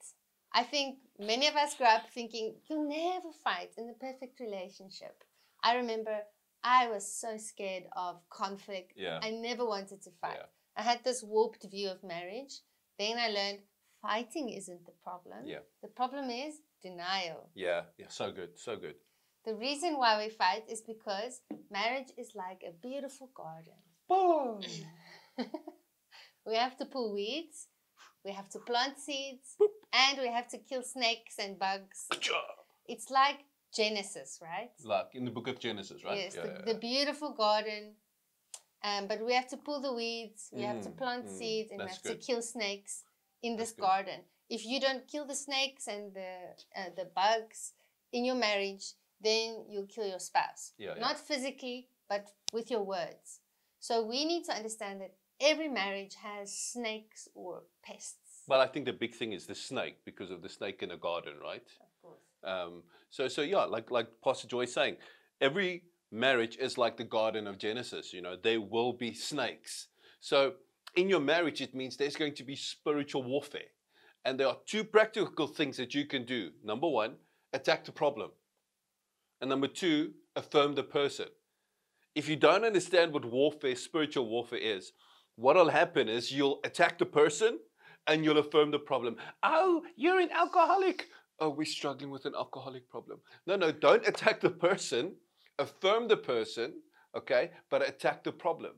I 0.53 0.65
think 0.65 0.99
many 1.19 1.47
of 1.47 1.57
us 1.57 1.75
grew 1.77 1.87
up 1.87 2.11
thinking 2.13 2.57
you'll 2.69 2.87
never 2.87 3.33
fight 3.43 3.71
in 3.79 3.87
the 3.87 3.95
perfect 3.95 4.39
relationship. 4.39 5.25
I 5.63 5.77
remember 5.77 6.19
I 6.63 6.89
was 6.89 7.13
so 7.21 7.37
scared 7.37 7.85
of 7.97 8.21
conflict. 8.31 8.93
Yeah. 8.97 9.21
I 9.23 9.31
never 9.31 9.65
wanted 9.65 10.03
to 10.03 10.11
fight. 10.21 10.37
Yeah. 10.37 10.47
I 10.77 10.83
had 10.83 11.05
this 11.05 11.23
warped 11.23 11.67
view 11.71 11.89
of 11.89 12.03
marriage. 12.03 12.61
Then 12.99 13.19
I 13.19 13.29
learned 13.29 13.61
fighting 14.03 14.51
isn't 14.51 14.85
the 14.87 14.93
problem. 15.03 15.47
Yeah. 15.47 15.61
The 15.83 15.89
problem 15.89 16.31
is 16.31 16.55
denial. 16.83 17.51
Yeah, 17.55 17.83
yeah, 17.99 18.07
so 18.09 18.33
good, 18.33 18.59
so 18.59 18.77
good. 18.77 18.95
The 19.45 19.55
reason 19.55 19.97
why 19.97 20.23
we 20.23 20.31
fight 20.31 20.65
is 20.69 20.83
because 20.83 21.41
marriage 21.71 22.11
is 22.19 22.33
like 22.35 22.63
a 22.67 22.73
beautiful 22.73 23.31
garden. 23.35 23.81
Boom. 24.09 24.61
we 26.47 26.57
have 26.57 26.77
to 26.79 26.85
pull 26.85 27.15
weeds, 27.15 27.69
we 28.25 28.33
have 28.33 28.51
to 28.51 28.59
plant 28.59 28.99
seeds, 28.99 29.57
and 29.93 30.19
we 30.21 30.29
have 30.29 30.49
to 30.49 30.59
kill 30.59 30.83
snakes 30.83 31.37
and 31.39 31.59
bugs. 31.59 32.07
Good 32.11 32.21
job. 32.21 32.45
It's 32.87 33.11
like 33.11 33.45
Genesis, 33.73 34.39
right? 34.43 34.71
Like 34.85 35.11
in 35.15 35.25
the 35.25 35.31
book 35.31 35.49
of 35.49 35.59
Genesis, 35.59 36.05
right? 36.05 36.17
Yes, 36.17 36.35
Yeah, 36.37 36.43
the, 36.43 36.49
yeah, 36.49 36.73
the 36.73 36.79
beautiful 36.79 37.33
garden. 37.33 37.95
Um, 38.83 39.09
but 39.09 39.25
we 39.25 39.35
have 39.35 39.49
to 39.49 39.59
pull 39.59 39.81
the 39.81 39.93
weeds, 39.93 40.49
we 40.53 40.63
have 40.63 40.81
to 40.83 40.89
Mm, 40.89 40.97
plant 40.97 41.27
mm, 41.27 41.31
seeds, 41.39 41.71
and 41.71 41.83
we 41.83 41.89
have 41.89 42.03
good. 42.03 42.21
to 42.21 42.27
kill 42.27 42.41
snakes 42.43 43.05
in 43.43 43.57
That's 43.57 43.71
this 43.71 43.77
good. 43.77 43.83
garden. 43.83 44.21
If 44.49 44.65
you 44.65 44.81
don't 44.81 45.07
kill 45.07 45.27
the 45.27 45.35
snakes 45.35 45.87
and 45.87 46.15
the 46.15 46.33
uh, 46.75 46.91
the 46.97 47.05
bugs 47.05 47.73
in 48.13 48.25
your 48.25 48.37
marriage, 48.37 48.95
then 49.21 49.65
you'll 49.69 49.87
kill 49.87 50.07
your 50.07 50.19
spouse. 50.19 50.73
Not 50.99 51.19
physically, 51.19 51.89
but 52.09 52.33
with 52.53 52.71
your 52.71 52.83
words. 52.83 53.41
So 53.81 54.03
we 54.05 54.25
need 54.25 54.45
to 54.45 54.53
understand 54.53 55.01
that 55.03 55.15
every 55.41 55.69
marriage 55.69 56.17
has 56.17 56.57
snakes 56.57 57.29
or 57.35 57.63
pests. 57.83 58.45
Well, 58.49 58.61
I 58.61 58.67
think 58.67 58.87
the 58.87 58.93
big 58.93 59.15
thing 59.15 59.33
is 59.33 59.47
the 59.47 59.55
snake 59.55 59.99
because 60.05 60.31
of 60.31 60.43
the 60.43 60.49
snake 60.49 60.83
in 60.83 60.89
the 60.89 60.97
garden, 60.97 61.35
right? 61.41 61.69
Um, 62.45 62.83
so, 63.11 63.29
so 63.29 63.43
yeah, 63.43 63.65
like 63.65 63.91
like 63.91 64.09
Pastor 64.23 64.49
Joy 64.49 64.65
saying, 64.67 64.97
every 65.41 65.85
marriage 66.13 66.57
is 66.57 66.79
like 66.79 66.97
the 66.97 67.05
Garden 67.05 67.47
of 67.47 67.59
Genesis. 67.59 68.13
You 68.13 68.23
know, 68.23 68.37
there 68.43 68.61
will 68.61 68.93
be 68.93 69.13
snakes. 69.15 69.89
So, 70.21 70.55
in 70.97 71.09
your 71.09 71.21
marriage, 71.21 71.61
it 71.61 71.75
means 71.75 71.97
there's 71.97 72.17
going 72.17 72.35
to 72.35 72.45
be 72.45 72.57
spiritual 72.57 73.23
warfare, 73.23 73.71
and 74.25 74.39
there 74.39 74.49
are 74.49 74.59
two 74.67 74.85
practical 74.85 75.47
things 75.47 75.77
that 75.77 75.95
you 75.95 76.07
can 76.07 76.25
do. 76.25 76.51
Number 76.65 76.89
one, 76.89 77.17
attack 77.53 77.85
the 77.85 77.93
problem, 77.93 78.31
and 79.41 79.51
number 79.51 79.69
two, 79.69 80.13
affirm 80.37 80.75
the 80.75 80.83
person. 80.83 81.27
If 82.15 82.29
you 82.29 82.37
don't 82.37 82.65
understand 82.65 83.13
what 83.13 83.25
warfare, 83.25 83.77
spiritual 83.77 84.29
warfare 84.29 84.59
is, 84.59 84.93
what'll 85.37 85.71
happen 85.71 86.09
is 86.09 86.33
you'll 86.33 86.61
attack 86.65 86.99
the 86.99 87.07
person 87.07 87.59
and 88.07 88.25
you'll 88.25 88.39
affirm 88.39 88.71
the 88.71 88.79
problem. 88.79 89.17
Oh, 89.43 89.83
you're 89.97 90.21
an 90.21 90.31
alcoholic. 90.33 91.09
Oh, 91.41 91.49
we're 91.49 91.65
struggling 91.65 92.11
with 92.11 92.27
an 92.27 92.35
alcoholic 92.37 92.91
problem. 92.91 93.21
No, 93.47 93.57
no, 93.57 93.73
don't 93.73 94.07
attack 94.07 94.41
the 94.41 94.51
person, 94.51 95.15
affirm 95.59 96.07
the 96.07 96.17
person, 96.17 96.75
okay, 97.17 97.51
but 97.71 97.89
attack 97.89 98.25
the 98.25 98.33
problem. 98.33 98.73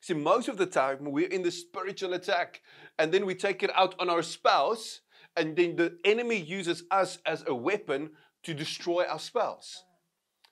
See, 0.00 0.14
most 0.14 0.48
of 0.48 0.56
the 0.56 0.66
time 0.66 0.98
we're 1.00 1.28
in 1.28 1.42
the 1.42 1.50
spiritual 1.50 2.14
attack 2.14 2.60
and 2.98 3.12
then 3.12 3.24
we 3.24 3.34
take 3.34 3.62
it 3.62 3.70
out 3.76 3.94
on 4.00 4.10
our 4.10 4.22
spouse, 4.22 5.00
and 5.36 5.54
then 5.56 5.76
the 5.76 5.96
enemy 6.04 6.36
uses 6.36 6.82
us 6.90 7.18
as 7.24 7.44
a 7.46 7.54
weapon 7.54 8.10
to 8.42 8.54
destroy 8.54 9.04
our 9.04 9.20
spouse. 9.20 9.84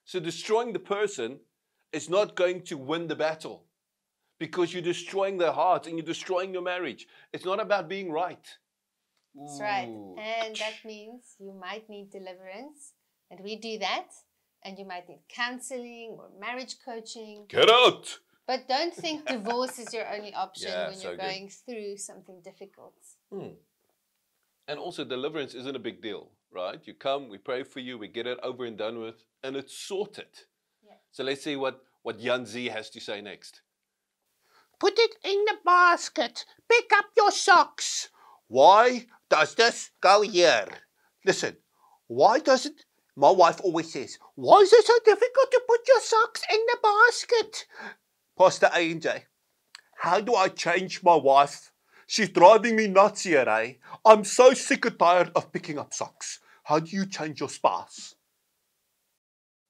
So, 0.05 0.21
destroying 0.21 0.73
the 0.73 0.79
person 0.79 1.41
is 1.93 2.09
not 2.09 2.37
going 2.37 2.63
to 2.63 2.77
win 2.77 3.09
the 3.09 3.17
battle 3.17 3.65
because 4.39 4.73
you're 4.73 4.83
destroying 4.83 5.39
their 5.39 5.53
heart 5.53 5.87
and 5.87 5.97
you're 5.97 6.07
destroying 6.07 6.53
your 6.53 6.63
marriage. 6.63 7.09
It's 7.33 7.45
not 7.45 7.61
about 7.61 7.89
being 7.89 8.13
right. 8.13 8.47
That's 9.39 9.61
right. 9.61 9.89
And 10.19 10.57
that 10.57 10.75
means 10.85 11.35
you 11.39 11.53
might 11.53 11.89
need 11.89 12.11
deliverance. 12.11 12.95
And 13.31 13.41
we 13.41 13.57
do 13.57 13.79
that. 13.79 14.09
And 14.65 14.79
you 14.79 14.85
might 14.87 15.09
need 15.09 15.21
counseling 15.29 16.17
or 16.19 16.29
marriage 16.41 16.77
coaching. 16.85 17.45
Get 17.49 17.71
out! 17.71 18.19
But 18.47 18.69
don't 18.69 18.95
think 18.95 19.27
divorce 19.29 19.79
is 19.79 19.93
your 19.93 20.09
only 20.13 20.33
option 20.35 20.69
Yeah, 20.71 20.89
when 20.89 20.97
so 20.97 21.09
you're 21.09 21.17
good. 21.17 21.23
going 21.23 21.49
through 21.51 21.97
something 21.99 22.41
difficult. 22.43 22.95
Hmm. 23.33 23.55
And 24.69 24.79
also, 24.81 25.05
deliverance 25.05 25.55
isn't 25.55 25.77
a 25.77 25.81
big 25.81 26.03
deal, 26.03 26.31
right? 26.53 26.81
You 26.85 26.95
come, 26.95 27.29
we 27.29 27.39
pray 27.39 27.63
for 27.63 27.79
you, 27.81 27.99
we 27.99 28.09
get 28.09 28.27
it 28.27 28.39
over 28.43 28.65
and 28.65 28.77
done 28.77 28.99
with, 28.99 29.25
and 29.45 29.55
it's 29.55 29.77
sorted. 29.77 30.27
Yeah. 30.85 30.95
So 31.13 31.23
let's 31.23 31.45
see 31.45 31.55
what, 31.55 31.83
what 32.03 32.19
Jan 32.19 32.47
Z 32.47 32.67
has 32.69 32.91
to 32.91 33.01
say 33.01 33.21
next. 33.21 33.61
Put 34.81 34.95
it 34.99 35.15
in 35.25 35.45
the 35.45 35.57
basket. 35.65 36.45
Pick 36.69 36.91
up 36.97 37.07
your 37.17 37.31
socks. 37.31 38.09
Why 38.49 39.07
does 39.29 39.55
this 39.55 39.91
go 40.01 40.23
here? 40.23 40.67
Listen, 41.25 41.57
why 42.07 42.39
does 42.39 42.67
it? 42.67 42.85
My 43.17 43.31
wife 43.31 43.61
always 43.63 43.93
says, 43.93 44.19
Why 44.35 44.59
is 44.61 44.73
it 44.73 44.85
so 44.85 44.95
difficult 45.05 45.51
to 45.51 45.63
put 45.67 45.81
your 45.89 46.01
socks 46.01 46.43
in 46.53 46.59
the 46.67 46.79
basket? 46.83 47.67
Pastor 48.39 48.67
AJ, 48.75 49.23
how 49.99 50.21
do 50.21 50.35
I 50.35 50.49
change 50.49 51.03
my 51.03 51.17
wife? 51.17 51.73
She's 52.07 52.29
driving 52.29 52.77
me 52.77 52.87
nuts 52.87 53.25
here, 53.25 53.49
eh? 53.49 53.75
I'm 54.05 54.23
so 54.25 54.53
sick 54.53 54.85
and 54.85 54.99
tired 54.99 55.33
of 55.35 55.51
picking 55.53 55.79
up 55.79 55.93
socks. 55.95 56.39
How 56.65 56.79
do 56.79 56.95
you 56.95 57.07
change 57.07 57.41
your 57.41 57.49
spouse? 57.49 58.15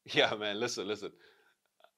Yeah, 0.04 0.34
man, 0.34 0.60
listen, 0.60 0.86
listen. 0.86 1.12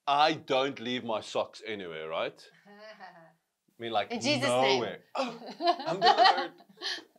I 0.06 0.34
don't 0.34 0.78
leave 0.80 1.04
my 1.04 1.20
socks 1.20 1.62
anywhere, 1.66 2.08
right? 2.08 2.40
I 2.66 3.82
mean, 3.82 3.92
like 3.92 4.10
In 4.12 4.20
Jesus' 4.20 4.48
nowhere. 4.48 4.98
name. 5.18 5.32
I'm 5.86 6.00
delivered. 6.00 6.52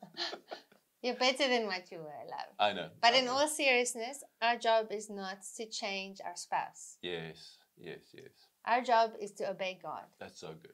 You're 1.01 1.15
better 1.15 1.47
than 1.47 1.65
what 1.65 1.91
you 1.91 1.99
were, 1.99 2.23
love. 2.29 2.49
I 2.59 2.73
know. 2.73 2.89
But 3.01 3.13
I 3.13 3.17
in 3.17 3.25
know. 3.25 3.33
all 3.33 3.47
seriousness, 3.47 4.23
our 4.41 4.57
job 4.57 4.87
is 4.91 5.09
not 5.09 5.39
to 5.57 5.65
change 5.65 6.19
our 6.25 6.35
spouse. 6.35 6.97
Yes, 7.01 7.57
yes, 7.77 7.99
yes. 8.13 8.31
Our 8.65 8.81
job 8.81 9.11
is 9.19 9.31
to 9.33 9.49
obey 9.49 9.79
God. 9.81 10.03
That's 10.19 10.39
so 10.39 10.49
good. 10.61 10.71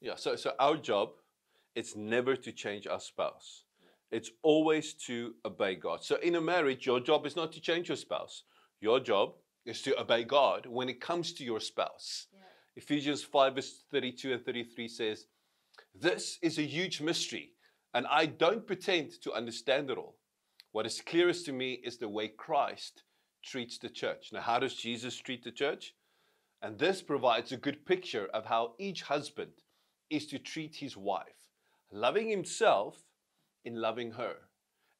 Yeah, 0.00 0.16
so 0.16 0.36
so 0.36 0.52
our 0.58 0.76
job 0.76 1.10
it's 1.76 1.94
never 1.94 2.34
to 2.36 2.52
change 2.52 2.86
our 2.86 2.98
spouse. 2.98 3.64
It's 4.10 4.30
always 4.42 4.94
to 5.06 5.34
obey 5.44 5.74
God. 5.74 6.02
So 6.02 6.16
in 6.16 6.36
a 6.36 6.40
marriage, 6.40 6.86
your 6.86 7.00
job 7.00 7.26
is 7.26 7.36
not 7.36 7.52
to 7.52 7.60
change 7.60 7.88
your 7.88 7.96
spouse. 7.96 8.44
Your 8.80 8.98
job 8.98 9.34
is 9.66 9.82
to 9.82 10.00
obey 10.00 10.24
God 10.24 10.66
when 10.66 10.88
it 10.88 11.00
comes 11.00 11.32
to 11.34 11.44
your 11.44 11.60
spouse. 11.60 12.28
Yeah. 12.32 12.40
Ephesians 12.76 13.22
5, 13.22 13.54
verse 13.56 13.84
32 13.90 14.32
and 14.32 14.44
33 14.44 14.88
says, 14.88 15.26
This 15.94 16.38
is 16.40 16.58
a 16.58 16.62
huge 16.62 17.00
mystery, 17.00 17.52
and 17.96 18.06
I 18.08 18.26
don't 18.26 18.66
pretend 18.66 19.22
to 19.22 19.32
understand 19.32 19.88
it 19.88 19.96
all. 19.96 20.16
What 20.72 20.84
is 20.84 21.00
clearest 21.00 21.46
to 21.46 21.52
me 21.52 21.80
is 21.82 21.96
the 21.96 22.10
way 22.10 22.28
Christ 22.28 23.04
treats 23.42 23.78
the 23.78 23.88
church. 23.88 24.34
Now, 24.34 24.42
how 24.42 24.58
does 24.58 24.74
Jesus 24.74 25.16
treat 25.16 25.42
the 25.42 25.50
church? 25.50 25.94
And 26.60 26.78
this 26.78 27.00
provides 27.00 27.52
a 27.52 27.56
good 27.56 27.86
picture 27.86 28.28
of 28.34 28.44
how 28.44 28.74
each 28.78 29.00
husband 29.00 29.52
is 30.10 30.26
to 30.26 30.38
treat 30.38 30.76
his 30.76 30.94
wife, 30.94 31.48
loving 31.90 32.28
himself 32.28 32.98
in 33.64 33.80
loving 33.80 34.10
her, 34.10 34.34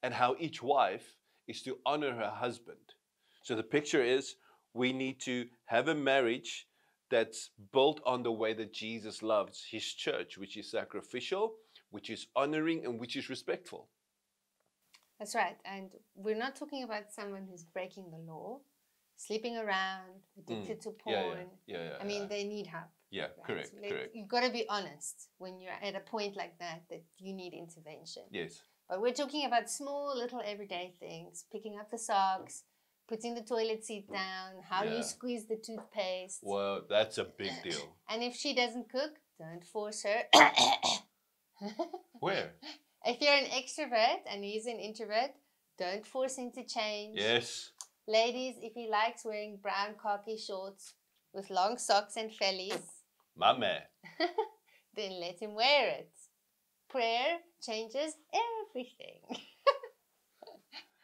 and 0.03 0.15
how 0.15 0.35
each 0.41 0.63
wife 0.63 1.17
is 1.47 1.61
to 1.65 1.77
honor 1.85 2.15
her 2.15 2.31
husband. 2.31 2.95
So 3.43 3.55
the 3.55 3.63
picture 3.63 4.03
is 4.03 4.37
we 4.73 4.95
need 4.95 5.21
to 5.21 5.49
have 5.67 5.89
a 5.89 5.95
marriage 5.95 6.67
that's 7.11 7.51
built 7.75 8.01
on 8.07 8.23
the 8.23 8.33
way 8.33 8.55
that 8.55 8.73
Jesus 8.73 9.23
loves 9.23 9.67
his 9.71 9.85
church, 9.85 10.39
which 10.39 10.57
is 10.57 10.71
sacrificial, 10.71 11.57
which 11.91 12.11
is 12.11 12.27
honoring, 12.37 12.85
and 12.85 12.99
which 13.01 13.17
is 13.17 13.29
respectful. 13.29 13.89
That's 15.19 15.35
right. 15.35 15.57
And 15.65 15.91
we're 16.15 16.37
not 16.37 16.57
talking 16.57 16.83
about 16.85 17.13
someone 17.13 17.47
who's 17.51 17.65
breaking 17.65 18.11
the 18.11 18.19
law, 18.19 18.61
sleeping 19.17 19.57
around, 19.57 20.21
addicted 20.39 20.81
to 20.83 20.91
Mm. 20.91 20.95
Yeah, 21.07 21.23
porn. 21.23 21.39
yeah, 21.67 21.77
yeah, 21.79 21.85
yeah. 21.91 21.97
I 22.01 22.05
mean, 22.05 22.23
yeah. 22.23 22.29
they 22.29 22.45
need 22.45 22.67
help. 22.67 22.91
yeah, 23.11 23.23
right? 23.23 23.45
correct, 23.47 23.71
So 23.71 23.89
correct. 23.89 24.15
You've 24.15 24.29
got 24.29 24.43
to 24.43 24.51
be 24.51 24.69
honest 24.69 25.29
when 25.39 25.59
you're 25.61 25.73
at 25.83 25.95
a 25.95 26.01
point 26.01 26.37
like 26.37 26.59
that 26.59 26.83
that 26.91 27.03
you 27.19 27.33
need 27.33 27.55
intervention. 27.55 28.25
Yes. 28.31 28.61
But 28.89 29.01
we're 29.01 29.15
talking 29.15 29.47
about 29.47 29.71
small, 29.71 30.15
little 30.17 30.43
everyday 30.45 30.93
things 31.01 31.45
picking 31.51 31.79
up 31.79 31.91
the 31.91 31.99
socks, 31.99 32.65
putting 33.09 33.35
the 33.35 33.43
toilet 33.43 33.85
seat 33.85 34.11
down, 34.13 34.61
how 34.69 34.85
Yeah. 34.85 34.97
you 34.97 35.03
squeeze 35.03 35.47
the 35.47 35.57
toothpaste. 35.57 36.41
Well, 36.43 36.83
that's 36.89 37.17
a 37.19 37.25
big 37.25 37.53
deal. 37.63 37.97
And 38.11 38.23
if 38.23 38.35
she 38.37 38.55
doesn't 38.55 38.91
cook, 38.91 39.19
don't 39.39 39.65
force 39.65 40.03
her. 40.03 40.25
Where? 42.21 42.53
if 43.05 43.21
you're 43.21 43.33
an 43.33 43.47
extrovert 43.47 44.21
and 44.31 44.45
he's 44.45 44.67
an 44.67 44.79
introvert, 44.79 45.33
don't 45.79 46.07
force 46.07 46.37
him 46.37 46.51
to 46.53 46.65
change. 46.65 47.19
Yes. 47.19 47.71
Ladies, 48.09 48.57
if 48.63 48.73
he 48.75 48.89
likes 48.89 49.25
wearing 49.25 49.59
brown 49.61 49.95
khaki 50.01 50.39
shorts 50.39 50.95
with 51.33 51.51
long 51.51 51.77
socks 51.79 52.17
and 52.17 52.31
vellies, 52.31 52.83
My 53.37 53.57
man. 53.57 53.83
then 54.97 55.21
let 55.21 55.41
him 55.41 55.55
wear 55.55 55.91
it. 55.91 56.13
Prayer 56.89 57.39
changes 57.61 58.15
everything. 58.33 59.21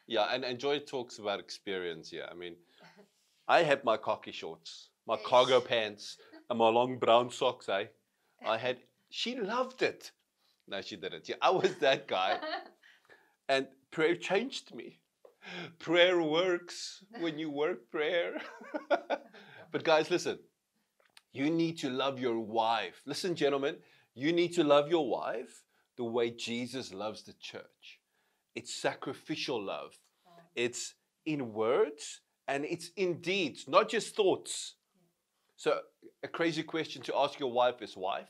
Yeah, 0.07 0.27
and, 0.31 0.43
and 0.43 0.59
Joy 0.59 0.79
talks 0.79 1.17
about 1.19 1.39
experience 1.39 2.09
here. 2.09 2.27
I 2.29 2.33
mean, 2.35 2.55
I 3.47 3.63
had 3.63 3.83
my 3.83 3.97
khaki 3.97 4.31
shorts, 4.31 4.89
my 5.07 5.17
cargo 5.17 5.61
pants, 5.61 6.17
and 6.49 6.59
my 6.59 6.69
long 6.69 6.97
brown 6.97 7.29
socks, 7.31 7.69
eh? 7.69 7.85
I 8.45 8.57
had, 8.57 8.77
she 9.09 9.39
loved 9.39 9.81
it. 9.81 10.11
No, 10.67 10.81
she 10.81 10.95
didn't. 10.95 11.27
Yeah, 11.27 11.35
I 11.41 11.49
was 11.51 11.75
that 11.75 12.07
guy. 12.07 12.39
And 13.49 13.67
prayer 13.91 14.15
changed 14.15 14.73
me. 14.73 15.01
Prayer 15.77 16.21
works 16.21 17.03
when 17.19 17.37
you 17.37 17.49
work 17.49 17.91
prayer. 17.91 18.41
but 18.89 19.83
guys, 19.83 20.09
listen. 20.09 20.39
You 21.33 21.49
need 21.49 21.77
to 21.79 21.89
love 21.89 22.19
your 22.19 22.39
wife. 22.39 23.01
Listen, 23.05 23.35
gentlemen, 23.35 23.77
you 24.15 24.31
need 24.31 24.53
to 24.53 24.63
love 24.63 24.87
your 24.87 25.09
wife 25.09 25.63
the 25.97 26.03
way 26.03 26.29
Jesus 26.31 26.93
loves 26.93 27.23
the 27.23 27.33
church. 27.33 27.99
It's 28.55 28.73
sacrificial 28.73 29.61
love. 29.61 29.97
It's 30.55 30.93
in 31.25 31.53
words 31.53 32.21
and 32.47 32.65
it's 32.65 32.91
in 32.95 33.19
deeds, 33.19 33.67
not 33.67 33.89
just 33.89 34.15
thoughts. 34.15 34.75
So, 35.55 35.79
a 36.23 36.27
crazy 36.27 36.63
question 36.63 37.01
to 37.03 37.15
ask 37.15 37.39
your 37.39 37.51
wife 37.51 37.81
is 37.81 37.95
wife, 37.97 38.29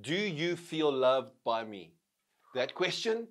do 0.00 0.14
you 0.14 0.56
feel 0.56 0.90
loved 0.92 1.32
by 1.44 1.64
me? 1.64 1.94
That 2.54 2.74
question 2.74 3.28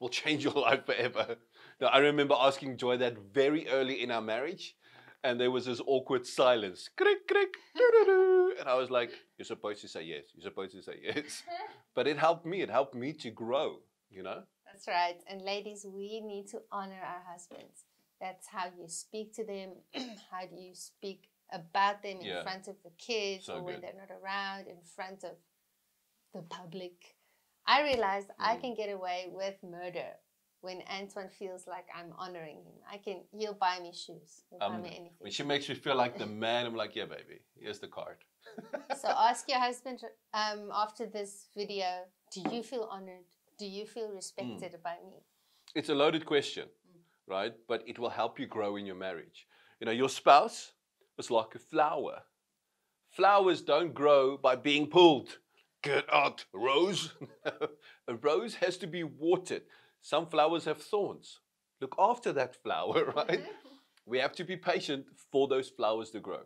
will 0.00 0.08
change 0.08 0.44
your 0.44 0.52
life 0.68 0.86
forever. 0.86 1.36
Now, 1.80 1.88
I 1.88 1.98
remember 1.98 2.34
asking 2.38 2.76
Joy 2.76 2.96
that 2.98 3.18
very 3.32 3.68
early 3.68 4.02
in 4.02 4.10
our 4.10 4.20
marriage, 4.22 4.76
and 5.24 5.40
there 5.40 5.50
was 5.50 5.66
this 5.66 5.80
awkward 5.86 6.26
silence. 6.26 6.88
Crick, 6.96 7.26
crick, 7.26 7.54
doo-doo-doo. 7.76 8.54
And 8.60 8.68
I 8.68 8.74
was 8.74 8.90
like, 8.90 9.10
You're 9.36 9.46
supposed 9.46 9.80
to 9.82 9.88
say 9.88 10.02
yes. 10.04 10.24
You're 10.34 10.42
supposed 10.50 10.72
to 10.74 10.82
say 10.82 11.00
yes. 11.02 11.42
But 11.94 12.06
it 12.06 12.16
helped 12.16 12.46
me. 12.46 12.62
It 12.62 12.70
helped 12.70 12.94
me 12.94 13.12
to 13.14 13.30
grow, 13.30 13.80
you 14.08 14.22
know? 14.22 14.42
That's 14.66 14.86
right. 14.86 15.16
And 15.28 15.42
ladies, 15.42 15.84
we 15.88 16.20
need 16.20 16.46
to 16.48 16.60
honor 16.70 17.00
our 17.02 17.22
husbands. 17.32 17.84
That's 18.20 18.46
how 18.46 18.66
you 18.78 18.86
speak 18.86 19.34
to 19.34 19.44
them. 19.44 19.70
how 20.30 20.46
do 20.46 20.54
you 20.56 20.74
speak 20.74 21.28
about 21.52 22.02
them 22.02 22.18
in 22.20 22.26
Yeah. 22.26 22.42
front 22.42 22.68
of 22.68 22.76
the 22.84 22.90
kids 22.98 23.46
So 23.46 23.54
or 23.56 23.62
when 23.62 23.74
good. 23.76 23.82
they're 23.82 23.94
not 24.06 24.10
around, 24.22 24.68
in 24.68 24.76
front 24.94 25.24
of 25.24 25.32
the 26.34 26.42
public? 26.42 27.16
I 27.66 27.82
realized 27.82 28.30
I 28.38 28.56
Mm. 28.56 28.60
can 28.60 28.74
get 28.74 28.88
away 28.90 29.28
with 29.30 29.62
murder 29.62 30.16
when 30.60 30.82
Antoine 30.90 31.28
feels 31.28 31.66
like 31.66 31.86
I'm 31.94 32.12
honoring 32.14 32.62
him. 32.64 32.74
I 32.90 32.98
can. 32.98 33.24
He'll 33.32 33.54
buy 33.54 33.78
me 33.80 33.92
shoes. 33.92 34.42
He'll 34.50 34.58
buy 34.58 34.66
Um, 34.76 34.82
me 34.82 34.88
anything. 34.90 35.16
when 35.18 35.32
she 35.32 35.42
makes 35.42 35.68
me 35.68 35.74
feel 35.74 35.94
like 35.96 36.16
the 36.18 36.26
man, 36.46 36.66
I'm 36.66 36.74
like, 36.74 36.94
Yeah, 36.96 37.06
baby, 37.06 37.40
here's 37.54 37.78
the 37.80 37.88
card. 37.88 38.24
so 38.96 39.08
ask 39.08 39.48
your 39.48 39.58
husband 39.60 40.02
um, 40.32 40.70
after 40.72 41.06
this 41.06 41.48
video. 41.54 42.06
Do 42.32 42.40
you 42.54 42.62
feel 42.62 42.84
honored? 42.84 43.26
Do 43.58 43.66
you 43.66 43.86
feel 43.86 44.10
respected 44.12 44.72
Mm. 44.74 44.82
by 44.82 44.96
me? 45.04 45.22
It's 45.74 45.88
a 45.90 45.94
loaded 45.94 46.24
question, 46.24 46.68
right? 47.26 47.54
But 47.66 47.82
it 47.86 47.98
will 47.98 48.10
help 48.10 48.38
you 48.40 48.46
grow 48.46 48.76
in 48.76 48.86
your 48.86 48.96
marriage. 48.96 49.46
You 49.80 49.86
know, 49.86 49.92
your 49.92 50.08
spouse 50.08 50.72
is 51.18 51.30
like 51.30 51.54
a 51.54 51.58
flower. 51.58 52.24
Flowers 53.10 53.62
don't 53.62 53.92
grow 53.94 54.36
by 54.38 54.56
being 54.56 54.86
pulled. 54.88 55.38
Get 55.88 56.12
out, 56.12 56.44
rose. 56.52 57.14
a 58.08 58.14
rose 58.16 58.56
has 58.56 58.76
to 58.76 58.86
be 58.86 59.04
watered. 59.04 59.62
Some 60.02 60.26
flowers 60.26 60.66
have 60.66 60.82
thorns. 60.82 61.40
Look 61.80 61.94
after 61.98 62.30
that 62.34 62.62
flower, 62.62 63.10
right? 63.16 63.42
we 64.04 64.18
have 64.18 64.32
to 64.32 64.44
be 64.44 64.54
patient 64.54 65.06
for 65.32 65.48
those 65.48 65.70
flowers 65.70 66.10
to 66.10 66.20
grow. 66.20 66.42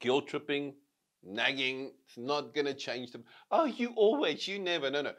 Guilt 0.00 0.26
tripping, 0.26 0.74
nagging, 1.22 1.92
it's 2.04 2.18
not 2.18 2.52
going 2.52 2.66
to 2.66 2.74
change 2.74 3.12
them. 3.12 3.24
Oh, 3.50 3.64
you 3.64 3.94
always, 3.96 4.46
you 4.46 4.58
never. 4.58 4.90
No, 4.90 5.00
no. 5.00 5.14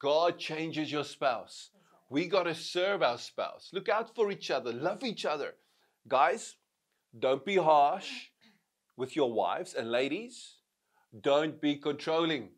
God 0.00 0.38
changes 0.38 0.90
your 0.90 1.04
spouse. 1.04 1.68
We 2.08 2.28
got 2.28 2.44
to 2.44 2.54
serve 2.54 3.02
our 3.02 3.18
spouse. 3.18 3.68
Look 3.74 3.90
out 3.90 4.14
for 4.14 4.30
each 4.30 4.50
other. 4.50 4.72
Love 4.72 5.04
each 5.04 5.26
other. 5.26 5.52
Guys, 6.08 6.56
don't 7.18 7.44
be 7.44 7.56
harsh 7.56 8.30
with 8.96 9.14
your 9.16 9.30
wives. 9.34 9.74
And 9.74 9.90
ladies, 9.90 10.57
don't 11.20 11.60
be 11.60 11.76
controlling 11.76 12.50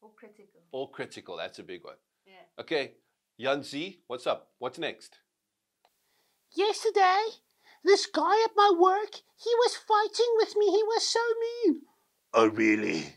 Or 0.00 0.10
critical. 0.14 0.60
or 0.72 0.90
critical. 0.90 1.36
That's 1.36 1.58
a 1.58 1.62
big 1.62 1.84
one. 1.84 1.96
Yeah. 2.26 2.34
Okay, 2.60 2.92
Yanzi, 3.40 3.98
what's 4.06 4.26
up? 4.26 4.50
What's 4.58 4.78
next? 4.78 5.18
Yesterday, 6.56 7.22
this 7.84 8.06
guy 8.06 8.42
at 8.44 8.52
my 8.56 8.72
work, 8.78 9.14
he 9.36 9.50
was 9.58 9.76
fighting 9.76 10.32
with 10.36 10.54
me. 10.56 10.66
He 10.66 10.82
was 10.84 11.06
so 11.08 11.20
mean. 11.40 11.80
Oh, 12.32 12.46
really? 12.48 13.16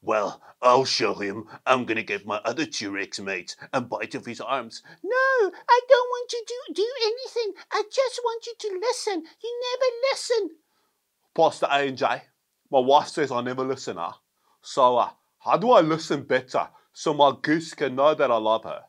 Well, 0.00 0.40
I'll 0.62 0.84
show 0.84 1.14
him. 1.14 1.46
I'm 1.66 1.84
gonna 1.84 2.02
get 2.02 2.24
my 2.26 2.36
other 2.44 2.64
T-Rex 2.66 3.20
mates 3.20 3.56
and 3.72 3.88
bite 3.88 4.14
off 4.14 4.26
his 4.26 4.40
arms. 4.40 4.82
No, 5.02 5.16
I 5.68 5.80
don't 5.88 6.08
want 6.08 6.32
you 6.32 6.44
to 6.46 6.72
do 6.72 6.86
anything. 7.04 7.52
I 7.72 7.82
just 7.92 8.20
want 8.24 8.46
you 8.46 8.54
to 8.60 8.78
listen. 8.80 9.24
You 9.42 9.60
never 9.72 9.92
listen. 10.12 10.50
Pastor 11.34 11.66
A&J, 11.70 12.22
my 12.70 12.80
wife 12.80 13.08
says 13.08 13.30
I 13.30 13.40
never 13.40 13.64
listen, 13.64 13.96
huh? 13.96 14.12
So, 14.62 14.96
uh, 14.98 15.10
how 15.38 15.56
do 15.56 15.70
I 15.70 15.80
listen 15.80 16.22
better 16.24 16.68
so 16.92 17.14
my 17.14 17.32
goose 17.40 17.74
can 17.74 17.94
know 17.94 18.14
that 18.14 18.30
I 18.30 18.36
love 18.36 18.64
her? 18.64 18.82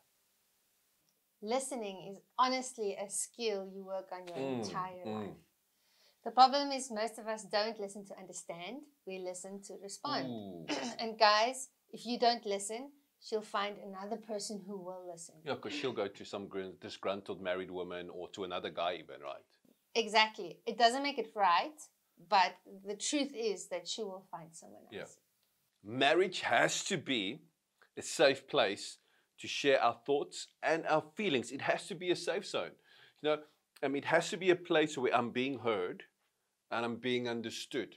Listening 1.42 2.12
is 2.12 2.20
honestly 2.38 2.98
a 3.00 3.10
skill 3.10 3.70
you 3.74 3.84
work 3.84 4.10
on 4.12 4.28
your 4.28 4.38
Mm, 4.38 4.68
entire 4.68 5.06
mm. 5.06 5.14
life. 5.14 5.38
The 6.26 6.32
problem 6.32 6.72
is 6.72 6.92
most 6.92 7.18
of 7.18 7.28
us 7.28 7.44
don't 7.46 7.80
listen 7.80 8.06
to 8.08 8.18
understand, 8.20 8.82
we 9.08 9.20
listen 9.20 9.62
to 9.64 9.74
respond. 9.82 10.28
And 11.00 11.18
guys, 11.18 11.70
if 11.94 12.06
you 12.06 12.20
don't 12.20 12.46
listen, 12.46 12.92
she'll 13.22 13.42
find 13.42 13.78
another 13.78 14.18
person 14.18 14.62
who 14.68 14.78
will 14.78 15.08
listen. 15.10 15.36
Yeah, 15.46 15.54
because 15.56 15.74
she'll 15.74 15.94
go 15.94 16.08
to 16.08 16.26
some 16.26 16.48
gr- 16.48 16.76
disgruntled 16.82 17.42
married 17.42 17.72
woman 17.72 18.10
or 18.10 18.28
to 18.32 18.44
another 18.44 18.70
guy, 18.70 18.96
even, 18.96 19.22
right? 19.22 19.46
Exactly. 19.96 20.60
It 20.66 20.78
doesn't 20.78 21.04
make 21.04 21.18
it 21.18 21.32
right, 21.36 21.80
but 22.28 22.56
the 22.86 22.96
truth 22.96 23.32
is 23.36 23.68
that 23.68 23.88
she 23.88 24.04
will 24.04 24.26
find 24.32 24.50
someone 24.52 24.82
else. 24.94 25.18
Yeah. 25.84 25.92
Marriage 25.92 26.42
has 26.42 26.84
to 26.86 26.98
be 26.98 27.42
a 27.98 28.02
safe 28.02 28.48
place 28.48 28.98
to 29.40 29.48
share 29.48 29.82
our 29.82 29.98
thoughts 30.06 30.48
and 30.62 30.86
our 30.88 31.04
feelings. 31.16 31.52
It 31.52 31.62
has 31.62 31.88
to 31.88 31.96
be 31.96 32.12
a 32.12 32.16
safe 32.16 32.46
zone. 32.46 32.72
You 33.22 33.30
know, 33.30 33.38
I 33.82 33.88
mean, 33.88 34.04
it 34.04 34.06
has 34.06 34.30
to 34.32 34.38
be 34.38 34.50
a 34.50 34.56
place 34.56 34.98
where 34.98 35.16
I'm 35.16 35.32
being 35.32 35.60
heard 35.60 36.04
and 36.72 36.86
I'm 36.86 36.98
being 36.98 37.30
understood. 37.30 37.96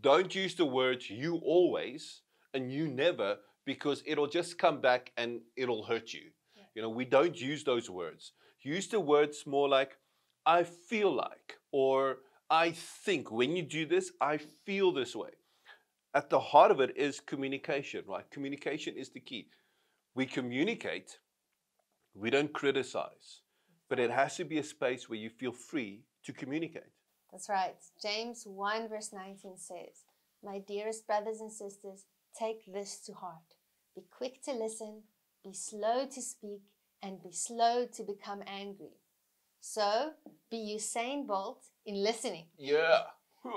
Don't 0.00 0.34
use 0.34 0.54
the 0.54 0.64
words 0.64 1.08
you 1.08 1.36
always 1.44 2.22
and 2.52 2.72
you 2.72 2.88
never 2.88 3.36
because 3.64 4.02
it'll 4.06 4.26
just 4.26 4.58
come 4.58 4.80
back 4.80 5.12
and 5.16 5.40
it'll 5.56 5.84
hurt 5.84 6.12
you. 6.12 6.30
You 6.74 6.82
know, 6.82 6.90
we 6.90 7.04
don't 7.04 7.40
use 7.40 7.64
those 7.64 7.90
words. 7.90 8.32
Use 8.62 8.88
the 8.88 9.00
words 9.00 9.44
more 9.46 9.68
like 9.68 9.96
I 10.46 10.62
feel 10.64 11.14
like 11.14 11.58
or 11.72 12.18
I 12.50 12.72
think. 12.72 13.30
When 13.30 13.54
you 13.54 13.62
do 13.62 13.86
this, 13.86 14.10
I 14.20 14.38
feel 14.38 14.92
this 14.92 15.14
way. 15.14 15.30
At 16.12 16.28
the 16.28 16.40
heart 16.40 16.72
of 16.72 16.80
it 16.80 16.96
is 16.96 17.20
communication, 17.20 18.02
right? 18.08 18.28
Communication 18.30 18.96
is 18.96 19.10
the 19.10 19.20
key. 19.20 19.46
We 20.16 20.26
communicate, 20.26 21.18
we 22.14 22.30
don't 22.30 22.52
criticize, 22.52 23.42
but 23.88 24.00
it 24.00 24.10
has 24.10 24.36
to 24.36 24.44
be 24.44 24.58
a 24.58 24.64
space 24.64 25.08
where 25.08 25.20
you 25.20 25.30
feel 25.30 25.52
free 25.52 26.02
to 26.24 26.32
communicate. 26.32 26.90
That's 27.30 27.48
right. 27.48 27.76
James 28.02 28.42
1 28.44 28.88
verse 28.88 29.12
19 29.12 29.56
says, 29.56 30.04
My 30.44 30.58
dearest 30.58 31.06
brothers 31.06 31.40
and 31.40 31.52
sisters, 31.52 32.06
take 32.36 32.72
this 32.72 32.98
to 33.06 33.12
heart. 33.12 33.54
Be 33.94 34.02
quick 34.10 34.42
to 34.44 34.52
listen, 34.52 35.02
be 35.44 35.52
slow 35.52 36.06
to 36.06 36.20
speak, 36.20 36.62
and 37.02 37.22
be 37.22 37.30
slow 37.30 37.86
to 37.86 38.02
become 38.02 38.42
angry. 38.48 38.96
So 39.60 40.12
be 40.50 40.76
Usain 40.76 41.26
Bolt 41.26 41.66
in 41.90 42.02
listening. 42.02 42.46
Yeah. 42.56 43.02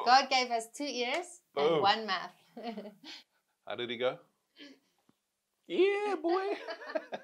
God 0.06 0.30
gave 0.30 0.50
us 0.50 0.68
two 0.76 0.90
ears 0.90 1.42
and 1.56 1.70
Boom. 1.70 1.82
one 1.82 2.06
mouth. 2.08 2.36
How 3.68 3.76
did 3.76 3.90
he 3.90 3.98
go? 3.98 4.18
Yeah, 5.68 6.16
boy. 6.22 6.46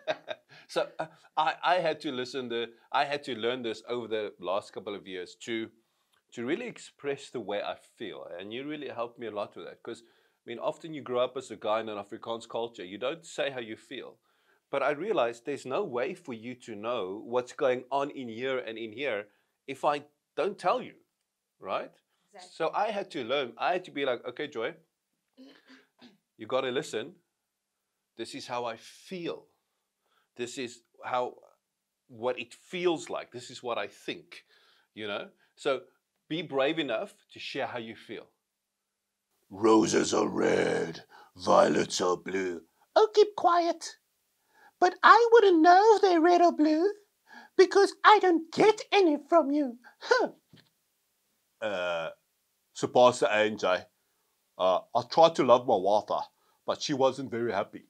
so 0.67 0.88
uh, 1.00 1.08
I, 1.36 1.54
I 1.63 1.76
had 1.76 2.00
to 2.02 2.12
listen 2.12 2.50
to 2.50 2.67
I 2.91 3.04
had 3.06 3.24
to 3.24 3.36
learn 3.36 3.63
this 3.63 3.84
over 3.89 4.08
the 4.08 4.34
last 4.39 4.72
couple 4.72 4.95
of 4.95 5.08
years 5.08 5.36
to 5.45 5.69
to 6.34 6.45
really 6.45 6.67
express 6.67 7.32
the 7.32 7.39
way 7.39 7.62
I 7.62 7.76
feel, 7.98 8.28
and 8.39 8.54
you 8.54 8.67
really 8.67 8.88
helped 8.88 9.19
me 9.19 9.28
a 9.28 9.32
lot 9.32 9.56
with 9.56 9.65
that. 9.65 9.80
Because 9.84 10.02
I 10.02 10.45
mean, 10.45 10.60
often 10.60 10.93
you 10.93 11.02
grow 11.02 11.19
up 11.19 11.36
as 11.38 11.52
a 11.52 11.58
guy 11.58 11.82
in 11.82 11.89
an 11.89 11.98
Afrikaans 11.98 12.48
culture, 12.48 12.86
you 12.86 12.98
don't 12.98 13.26
say 13.26 13.50
how 13.50 13.60
you 13.60 13.76
feel, 13.76 14.17
but 14.72 14.84
I 14.84 14.91
realized 14.91 15.45
there's 15.45 15.65
no 15.65 15.84
way 15.84 16.13
for 16.13 16.34
you 16.34 16.56
to 16.65 16.76
know 16.76 17.22
what's 17.26 17.54
going 17.54 17.84
on 17.91 18.10
in 18.12 18.30
here 18.30 18.60
and 18.60 18.78
in 18.78 18.93
here 18.93 19.26
if 19.67 19.84
I 19.84 20.04
don't 20.39 20.58
tell 20.58 20.82
you, 20.82 20.93
right? 21.60 21.91
Exactly. 22.34 22.56
So 22.58 22.71
I 22.73 22.91
had 22.91 23.12
to 23.12 23.25
learn. 23.25 23.52
I 23.58 23.73
had 23.73 23.84
to 23.86 23.91
be 23.91 24.06
like, 24.06 24.25
okay, 24.30 24.47
Joy, 24.47 24.73
you 26.38 26.47
got 26.47 26.62
to 26.62 26.71
listen. 26.71 27.15
This 28.17 28.34
is 28.36 28.47
how 28.47 28.63
I 28.63 28.78
feel. 28.78 29.47
This 30.38 30.58
is 30.58 30.80
how 31.04 31.36
what 32.08 32.39
it 32.39 32.54
feels 32.54 33.10
like. 33.10 33.34
This 33.34 33.49
is 33.49 33.62
what 33.62 33.78
I 33.78 33.88
think. 33.88 34.45
You 34.93 35.08
know. 35.08 35.28
So 35.56 35.82
be 36.30 36.41
brave 36.41 36.80
enough 36.80 37.13
to 37.34 37.39
share 37.39 37.67
how 37.67 37.80
you 37.80 37.95
feel. 37.95 38.28
Roses 39.49 40.13
are 40.13 40.30
red, 40.30 41.04
violets 41.36 41.99
are 41.99 42.15
blue. 42.15 42.62
Oh, 42.95 43.10
keep 43.13 43.36
quiet. 43.36 43.97
But 44.80 44.93
I 45.04 45.19
wouldn't 45.34 45.62
know 45.62 45.84
if 45.95 46.02
they're 46.02 46.21
red 46.21 46.41
or 46.41 46.54
blue 46.54 46.86
because 47.60 47.93
I 48.04 48.17
don't 48.19 48.52
get 48.52 48.82
any 48.91 49.17
from 49.28 49.52
you. 49.52 49.78
Huh. 50.00 50.30
Uh, 51.62 52.10
so 52.74 52.88
Pastor 52.88 53.28
AJ, 53.28 53.86
uh, 54.58 54.80
I 54.95 55.02
tried 55.12 55.36
to 55.36 55.43
love 55.43 55.67
my 55.67 55.76
wife, 55.76 56.26
but 56.65 56.82
she 56.82 56.93
wasn't 56.93 57.30
very 57.30 57.52
happy. 57.52 57.84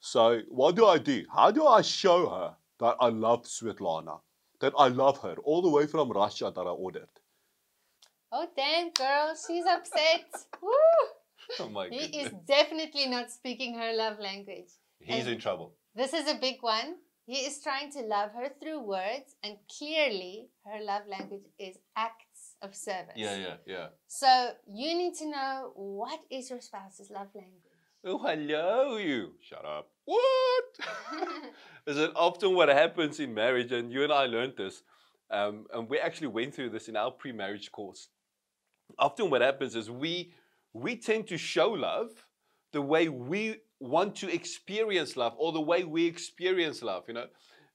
So 0.00 0.40
what 0.48 0.74
do 0.74 0.84
I 0.86 0.98
do? 0.98 1.24
How 1.34 1.50
do 1.50 1.64
I 1.66 1.80
show 1.80 2.28
her 2.28 2.56
that 2.80 2.96
I 3.00 3.08
love 3.08 3.44
Svetlana, 3.44 4.20
that 4.60 4.74
I 4.76 4.88
love 4.88 5.18
her 5.22 5.36
all 5.44 5.62
the 5.62 5.70
way 5.70 5.86
from 5.86 6.10
Russia 6.10 6.52
that 6.54 6.60
I 6.60 6.74
ordered? 6.86 7.08
Oh, 8.32 8.48
damn, 8.56 8.90
girl, 8.90 9.32
she's 9.46 9.64
upset. 9.64 10.26
Woo! 10.60 10.72
Oh 11.60 11.68
my 11.68 11.88
god. 11.88 11.94
He 11.94 12.06
goodness. 12.08 12.26
is 12.26 12.32
definitely 12.48 13.06
not 13.06 13.30
speaking 13.30 13.78
her 13.78 13.92
love 13.94 14.18
language. 14.18 14.70
He's 14.98 15.26
and- 15.26 15.34
in 15.34 15.38
trouble. 15.40 15.76
This 15.94 16.12
is 16.12 16.28
a 16.28 16.34
big 16.34 16.56
one. 16.60 16.96
He 17.26 17.38
is 17.46 17.62
trying 17.62 17.90
to 17.92 18.00
love 18.00 18.32
her 18.32 18.50
through 18.60 18.80
words, 18.80 19.36
and 19.42 19.56
clearly 19.78 20.48
her 20.66 20.82
love 20.82 21.02
language 21.08 21.46
is 21.58 21.76
acts 21.96 22.56
of 22.60 22.74
service. 22.74 23.14
Yeah, 23.16 23.36
yeah, 23.36 23.54
yeah. 23.66 23.86
So 24.06 24.50
you 24.70 24.94
need 24.94 25.14
to 25.14 25.30
know 25.30 25.72
what 25.74 26.20
is 26.30 26.50
your 26.50 26.60
spouse's 26.60 27.10
love 27.10 27.28
language. 27.34 27.62
Oh, 28.04 28.18
hello, 28.18 28.98
you. 28.98 29.32
Shut 29.40 29.64
up. 29.64 29.88
What? 30.04 30.64
is 31.86 31.96
it 31.96 32.10
often 32.14 32.54
what 32.54 32.68
happens 32.68 33.18
in 33.18 33.32
marriage? 33.32 33.72
And 33.72 33.90
you 33.90 34.02
and 34.02 34.12
I 34.12 34.26
learned 34.26 34.54
this. 34.58 34.82
Um, 35.30 35.64
and 35.72 35.88
we 35.88 35.98
actually 35.98 36.26
went 36.26 36.54
through 36.54 36.70
this 36.70 36.88
in 36.88 36.96
our 36.96 37.10
pre-marriage 37.10 37.72
course. 37.72 38.08
Often 38.98 39.30
what 39.30 39.40
happens 39.40 39.74
is 39.74 39.90
we 39.90 40.34
we 40.74 40.96
tend 40.96 41.28
to 41.28 41.38
show 41.38 41.70
love 41.70 42.10
the 42.72 42.82
way 42.82 43.08
we 43.08 43.56
want 43.84 44.16
to 44.16 44.32
experience 44.32 45.16
love 45.16 45.34
or 45.36 45.52
the 45.52 45.60
way 45.60 45.84
we 45.84 46.06
experience 46.06 46.82
love, 46.82 47.04
you 47.08 47.14
know. 47.14 47.26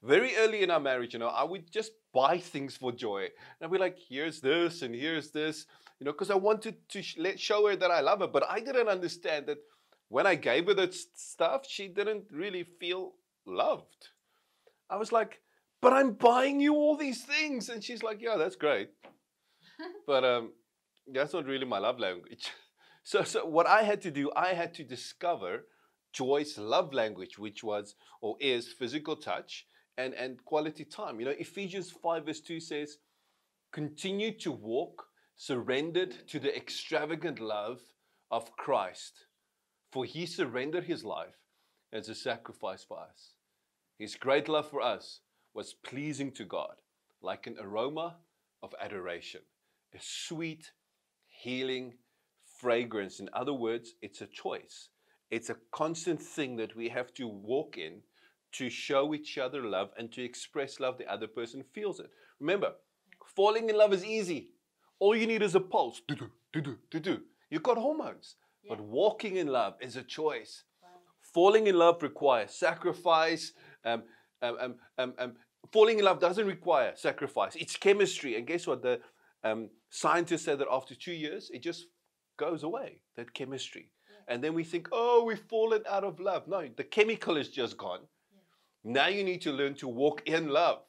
Very 0.02 0.34
early 0.36 0.62
in 0.62 0.70
our 0.70 0.80
marriage, 0.80 1.12
you 1.12 1.18
know, 1.18 1.28
I 1.28 1.44
would 1.44 1.70
just 1.70 1.92
buy 2.12 2.38
things 2.38 2.76
for 2.76 2.90
joy. 2.90 3.24
And 3.24 3.62
I'd 3.62 3.70
be 3.70 3.78
like, 3.78 3.98
here's 4.08 4.40
this 4.40 4.82
and 4.82 4.94
here's 4.94 5.30
this, 5.30 5.66
you 5.98 6.06
know, 6.06 6.12
because 6.12 6.30
I 6.30 6.36
wanted 6.36 6.76
to 6.88 7.02
sh- 7.02 7.18
let, 7.18 7.38
show 7.38 7.68
her 7.68 7.76
that 7.76 7.90
I 7.90 8.00
love 8.00 8.20
her. 8.20 8.26
But 8.26 8.44
I 8.48 8.60
didn't 8.60 8.88
understand 8.88 9.46
that 9.46 9.58
when 10.08 10.26
I 10.26 10.36
gave 10.36 10.66
her 10.66 10.74
that 10.74 10.94
stuff, 10.94 11.66
she 11.68 11.86
didn't 11.86 12.24
really 12.32 12.64
feel 12.64 13.12
loved. 13.46 14.08
I 14.88 14.96
was 14.96 15.12
like, 15.12 15.40
but 15.82 15.92
I'm 15.92 16.12
buying 16.12 16.60
you 16.60 16.74
all 16.74 16.96
these 16.96 17.22
things. 17.22 17.68
And 17.68 17.84
she's 17.84 18.02
like, 18.02 18.20
yeah, 18.20 18.36
that's 18.36 18.56
great. 18.56 18.90
but 20.06 20.24
um, 20.24 20.52
that's 21.12 21.34
not 21.34 21.46
really 21.46 21.66
my 21.66 21.78
love 21.78 21.98
language. 21.98 22.50
So, 23.02 23.24
so 23.24 23.46
what 23.46 23.66
I 23.66 23.82
had 23.82 24.02
to 24.02 24.10
do, 24.10 24.30
I 24.36 24.48
had 24.48 24.74
to 24.74 24.84
discover 24.84 25.64
Joy's 26.12 26.58
love 26.58 26.92
language, 26.92 27.38
which 27.38 27.62
was 27.62 27.94
or 28.20 28.36
is 28.40 28.72
physical 28.72 29.16
touch 29.16 29.66
and, 29.96 30.14
and 30.14 30.44
quality 30.44 30.84
time. 30.84 31.20
You 31.20 31.26
know, 31.26 31.34
Ephesians 31.38 31.90
5 31.90 32.26
verse 32.26 32.40
2 32.40 32.60
says, 32.60 32.98
continue 33.72 34.36
to 34.38 34.50
walk 34.50 35.06
surrendered 35.36 36.28
to 36.28 36.38
the 36.38 36.54
extravagant 36.54 37.40
love 37.40 37.80
of 38.30 38.54
Christ, 38.56 39.26
for 39.90 40.04
he 40.04 40.26
surrendered 40.26 40.84
his 40.84 41.04
life 41.04 41.38
as 41.92 42.08
a 42.08 42.14
sacrifice 42.14 42.84
for 42.84 42.98
us. 42.98 43.34
His 43.98 44.16
great 44.16 44.48
love 44.48 44.68
for 44.68 44.80
us 44.80 45.20
was 45.54 45.74
pleasing 45.74 46.32
to 46.32 46.44
God, 46.44 46.74
like 47.22 47.46
an 47.46 47.56
aroma 47.60 48.16
of 48.62 48.74
adoration, 48.80 49.40
a 49.94 49.98
sweet, 50.00 50.72
healing 51.26 51.94
fragrance. 52.58 53.20
In 53.20 53.28
other 53.32 53.54
words, 53.54 53.94
it's 54.02 54.20
a 54.20 54.26
choice. 54.26 54.90
It's 55.30 55.50
a 55.50 55.56
constant 55.70 56.20
thing 56.20 56.56
that 56.56 56.74
we 56.76 56.88
have 56.88 57.14
to 57.14 57.28
walk 57.28 57.78
in 57.78 58.02
to 58.52 58.68
show 58.68 59.14
each 59.14 59.38
other 59.38 59.62
love 59.62 59.90
and 59.96 60.10
to 60.12 60.22
express 60.22 60.80
love. 60.80 60.98
The 60.98 61.10
other 61.10 61.28
person 61.28 61.62
feels 61.72 62.00
it. 62.00 62.10
Remember, 62.40 62.72
falling 63.24 63.70
in 63.70 63.76
love 63.76 63.92
is 63.92 64.04
easy. 64.04 64.50
All 64.98 65.14
you 65.14 65.26
need 65.26 65.42
is 65.42 65.54
a 65.54 65.60
pulse. 65.60 66.02
Do 66.08 66.14
do 66.14 66.30
do 66.52 66.60
do 66.60 66.78
do 66.90 67.00
do. 67.00 67.20
You've 67.50 67.62
got 67.62 67.78
hormones. 67.78 68.36
But 68.68 68.80
walking 68.80 69.36
in 69.36 69.46
love 69.46 69.74
is 69.80 69.96
a 69.96 70.02
choice. 70.02 70.64
Falling 71.22 71.66
in 71.66 71.76
love 71.76 72.02
requires 72.02 72.52
sacrifice. 72.52 73.52
Um, 73.84 74.02
um, 74.42 74.56
um, 74.60 74.74
um, 74.98 75.14
um, 75.18 75.32
falling 75.72 75.98
in 75.98 76.04
love 76.04 76.20
doesn't 76.20 76.46
require 76.46 76.92
sacrifice. 76.96 77.56
It's 77.56 77.76
chemistry. 77.76 78.36
And 78.36 78.46
guess 78.46 78.66
what? 78.66 78.82
The 78.82 79.00
um, 79.44 79.70
scientists 79.88 80.44
said 80.44 80.58
that 80.58 80.68
after 80.70 80.94
two 80.94 81.12
years, 81.12 81.50
it 81.52 81.62
just 81.62 81.86
goes 82.36 82.62
away, 82.62 83.00
that 83.16 83.32
chemistry. 83.32 83.90
And 84.28 84.42
then 84.42 84.54
we 84.54 84.64
think, 84.64 84.88
oh, 84.92 85.24
we've 85.24 85.38
fallen 85.48 85.82
out 85.88 86.04
of 86.04 86.20
love. 86.20 86.48
No, 86.48 86.68
the 86.76 86.84
chemical 86.84 87.36
is 87.36 87.48
just 87.48 87.76
gone. 87.76 88.00
Now 88.82 89.08
you 89.08 89.24
need 89.24 89.42
to 89.42 89.52
learn 89.52 89.74
to 89.76 89.88
walk 89.88 90.22
in 90.26 90.48
love. 90.48 90.80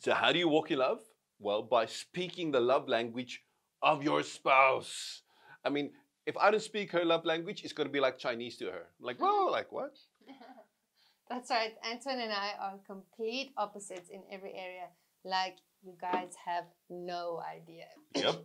So, 0.00 0.14
how 0.14 0.32
do 0.32 0.38
you 0.38 0.48
walk 0.48 0.70
in 0.70 0.78
love? 0.78 1.00
Well, 1.40 1.62
by 1.62 1.86
speaking 1.86 2.52
the 2.52 2.60
love 2.60 2.88
language 2.88 3.42
of 3.82 4.02
your 4.02 4.22
spouse. 4.22 5.22
I 5.64 5.70
mean, 5.70 5.90
if 6.26 6.36
I 6.36 6.50
don't 6.50 6.62
speak 6.62 6.92
her 6.92 7.04
love 7.04 7.24
language, 7.24 7.62
it's 7.64 7.72
going 7.72 7.86
to 7.88 7.92
be 7.92 8.00
like 8.00 8.18
Chinese 8.18 8.56
to 8.58 8.66
her. 8.66 8.86
Like, 9.00 9.18
whoa, 9.18 9.50
like 9.50 9.72
what? 9.72 9.96
That's 11.30 11.50
right. 11.50 11.74
Antoine 11.84 12.20
and 12.20 12.32
I 12.32 12.52
are 12.60 12.78
complete 12.86 13.52
opposites 13.56 14.08
in 14.10 14.22
every 14.30 14.52
area. 14.54 14.88
Like 15.24 15.58
you 15.82 15.94
guys 16.00 16.32
have 16.44 16.64
no 16.88 17.40
idea. 17.40 17.86
Yep. 18.14 18.44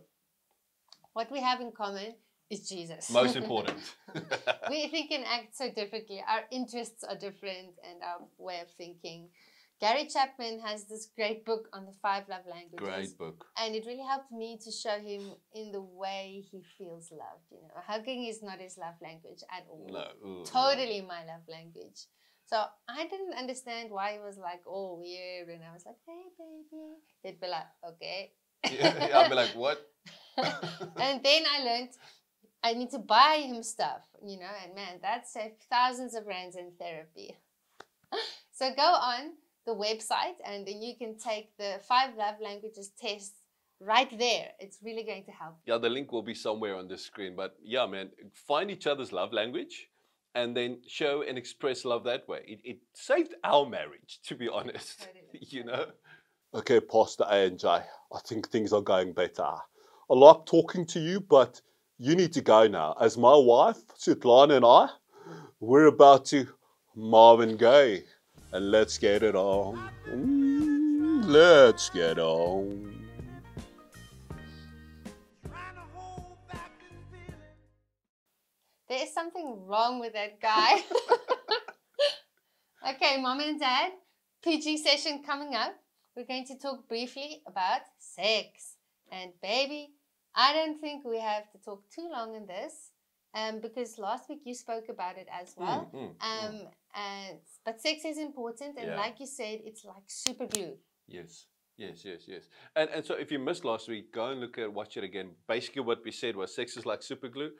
What 1.12 1.30
we 1.30 1.40
have 1.40 1.60
in 1.60 1.72
common 1.72 2.14
is 2.50 2.68
Jesus. 2.68 3.10
Most 3.10 3.36
important. 3.42 3.78
we 4.70 4.88
think 4.88 5.10
and 5.10 5.24
act 5.24 5.56
so 5.56 5.70
differently. 5.70 6.22
Our 6.28 6.42
interests 6.50 7.04
are 7.04 7.16
different 7.16 7.74
and 7.88 8.02
our 8.02 8.26
way 8.38 8.60
of 8.60 8.70
thinking. 8.76 9.28
Gary 9.80 10.06
Chapman 10.06 10.60
has 10.60 10.84
this 10.84 11.08
great 11.16 11.44
book 11.44 11.68
on 11.72 11.84
the 11.84 11.92
five 12.00 12.28
love 12.28 12.46
languages. 12.48 12.88
Great 12.88 13.18
book. 13.18 13.44
And 13.58 13.74
it 13.74 13.84
really 13.86 14.06
helped 14.08 14.30
me 14.30 14.58
to 14.64 14.70
show 14.70 14.98
him 14.98 15.32
in 15.52 15.72
the 15.72 15.82
way 15.82 16.44
he 16.50 16.62
feels 16.78 17.10
loved. 17.10 17.50
You 17.50 17.62
know, 17.62 17.82
hugging 17.84 18.24
is 18.24 18.42
not 18.42 18.60
his 18.60 18.78
love 18.78 18.94
language 19.02 19.42
at 19.50 19.66
all. 19.68 19.88
No. 19.90 20.06
ooh, 20.24 20.38
no. 20.38 20.44
Totally 20.44 21.00
my 21.02 21.24
love 21.26 21.42
language. 21.48 22.06
So 22.46 22.62
I 22.88 23.06
didn't 23.08 23.34
understand 23.36 23.90
why 23.90 24.12
he 24.12 24.18
was 24.18 24.38
like 24.38 24.60
all 24.66 25.00
weird, 25.00 25.48
and 25.48 25.64
I 25.64 25.72
was 25.72 25.84
like, 25.86 25.96
"Hey, 26.06 26.22
baby." 26.38 26.92
He'd 27.22 27.40
be 27.40 27.48
like, 27.48 27.66
"Okay." 27.88 28.32
Yeah, 28.70 29.18
I'd 29.18 29.28
be 29.28 29.34
like, 29.34 29.54
what? 29.54 29.78
and 30.36 31.22
then 31.22 31.42
I 31.46 31.64
learned 31.64 31.90
I 32.64 32.72
need 32.72 32.90
to 32.92 32.98
buy 32.98 33.44
him 33.46 33.62
stuff, 33.62 34.02
you 34.24 34.38
know, 34.38 34.50
and 34.64 34.74
man, 34.74 34.98
that 35.02 35.28
saved 35.28 35.60
thousands 35.70 36.14
of 36.14 36.26
rands 36.26 36.56
in 36.56 36.72
therapy. 36.78 37.36
so 38.52 38.70
go 38.74 38.82
on 38.82 39.32
the 39.66 39.74
website 39.74 40.38
and 40.46 40.66
then 40.66 40.80
you 40.80 40.96
can 40.96 41.18
take 41.18 41.54
the 41.58 41.78
five 41.86 42.16
love 42.16 42.36
languages 42.42 42.90
test 42.98 43.34
right 43.80 44.18
there. 44.18 44.48
It's 44.58 44.78
really 44.82 45.04
going 45.04 45.24
to 45.24 45.30
help. 45.30 45.56
Yeah, 45.66 45.76
the 45.76 45.90
link 45.90 46.10
will 46.10 46.22
be 46.22 46.34
somewhere 46.34 46.74
on 46.76 46.88
the 46.88 46.96
screen. 46.96 47.36
But 47.36 47.54
yeah, 47.62 47.84
man, 47.84 48.08
find 48.32 48.70
each 48.70 48.86
other's 48.86 49.12
love 49.12 49.34
language 49.34 49.88
and 50.34 50.56
then 50.56 50.78
show 50.88 51.22
and 51.22 51.36
express 51.36 51.84
love 51.84 52.04
that 52.04 52.26
way. 52.26 52.40
It, 52.48 52.60
it 52.64 52.78
saved 52.94 53.34
our 53.44 53.66
marriage, 53.66 54.20
to 54.24 54.34
be 54.34 54.48
honest. 54.48 55.00
Totally. 55.00 55.46
you 55.50 55.64
know? 55.64 55.84
Okay, 56.54 56.80
Pastor 56.80 57.24
A 57.28 57.46
and 57.46 57.58
J, 57.58 57.68
I 57.68 58.20
think 58.24 58.48
things 58.48 58.72
are 58.72 58.80
going 58.80 59.12
better. 59.12 59.42
I 60.10 60.14
like 60.14 60.46
talking 60.46 60.86
to 60.86 61.00
you, 61.00 61.20
but 61.20 61.60
you 61.98 62.16
need 62.16 62.32
to 62.32 62.40
go 62.40 62.66
now. 62.66 62.94
As 63.00 63.16
my 63.16 63.36
wife, 63.36 63.78
Sutlana, 63.98 64.56
and 64.56 64.64
I, 64.64 64.88
we're 65.60 65.86
about 65.86 66.24
to 66.26 66.46
Marvin 66.94 67.56
Gaye. 67.56 68.04
And 68.52 68.70
let's 68.70 68.98
get 68.98 69.22
it 69.22 69.34
on. 69.34 69.90
Mm, 70.08 71.24
let's 71.24 71.90
get 71.90 72.18
on. 72.18 72.92
There 78.88 79.02
is 79.02 79.12
something 79.12 79.66
wrong 79.66 79.98
with 79.98 80.12
that 80.12 80.40
guy. 80.40 80.82
okay, 82.90 83.20
mom 83.20 83.40
and 83.40 83.58
dad, 83.58 83.92
PG 84.42 84.78
session 84.78 85.22
coming 85.24 85.54
up. 85.54 85.74
We're 86.14 86.26
going 86.26 86.46
to 86.46 86.58
talk 86.58 86.88
briefly 86.88 87.42
about 87.46 87.80
sex. 87.98 88.76
And 89.10 89.32
baby, 89.42 89.94
I 90.34 90.52
don't 90.52 90.80
think 90.80 91.04
we 91.04 91.18
have 91.20 91.50
to 91.52 91.58
talk 91.58 91.82
too 91.90 92.08
long 92.10 92.34
in 92.34 92.46
this. 92.46 92.90
Um, 93.36 93.60
because 93.60 93.98
last 93.98 94.28
week 94.28 94.42
you 94.44 94.54
spoke 94.54 94.88
about 94.88 95.18
it 95.18 95.26
as 95.32 95.54
well. 95.56 95.90
Mm, 95.92 95.98
mm, 96.00 96.14
mm. 96.16 96.48
Um, 96.48 96.68
and 96.94 97.38
but 97.64 97.80
sex 97.80 98.04
is 98.04 98.16
important, 98.18 98.78
and 98.78 98.88
Yeah. 98.90 98.96
like 98.96 99.18
you 99.18 99.26
said, 99.26 99.58
it's 99.64 99.84
like 99.84 100.04
super 100.06 100.46
glue. 100.46 100.78
Yes. 101.08 101.46
Yes, 101.76 102.04
yes, 102.04 102.28
yes. 102.28 102.44
And 102.76 102.88
and 102.90 103.04
so 103.04 103.14
if 103.14 103.32
you 103.32 103.40
missed 103.40 103.64
last 103.64 103.88
week, 103.88 104.12
go 104.12 104.26
and 104.30 104.40
look 104.40 104.56
at 104.58 104.72
watch 104.72 104.96
it 104.96 105.02
again. 105.02 105.30
Basically 105.48 105.82
what 105.82 106.04
we 106.04 106.12
said 106.12 106.36
was 106.36 106.54
sex 106.54 106.76
is 106.76 106.86
like 106.86 107.02
super 107.02 107.28
glue. 107.28 107.50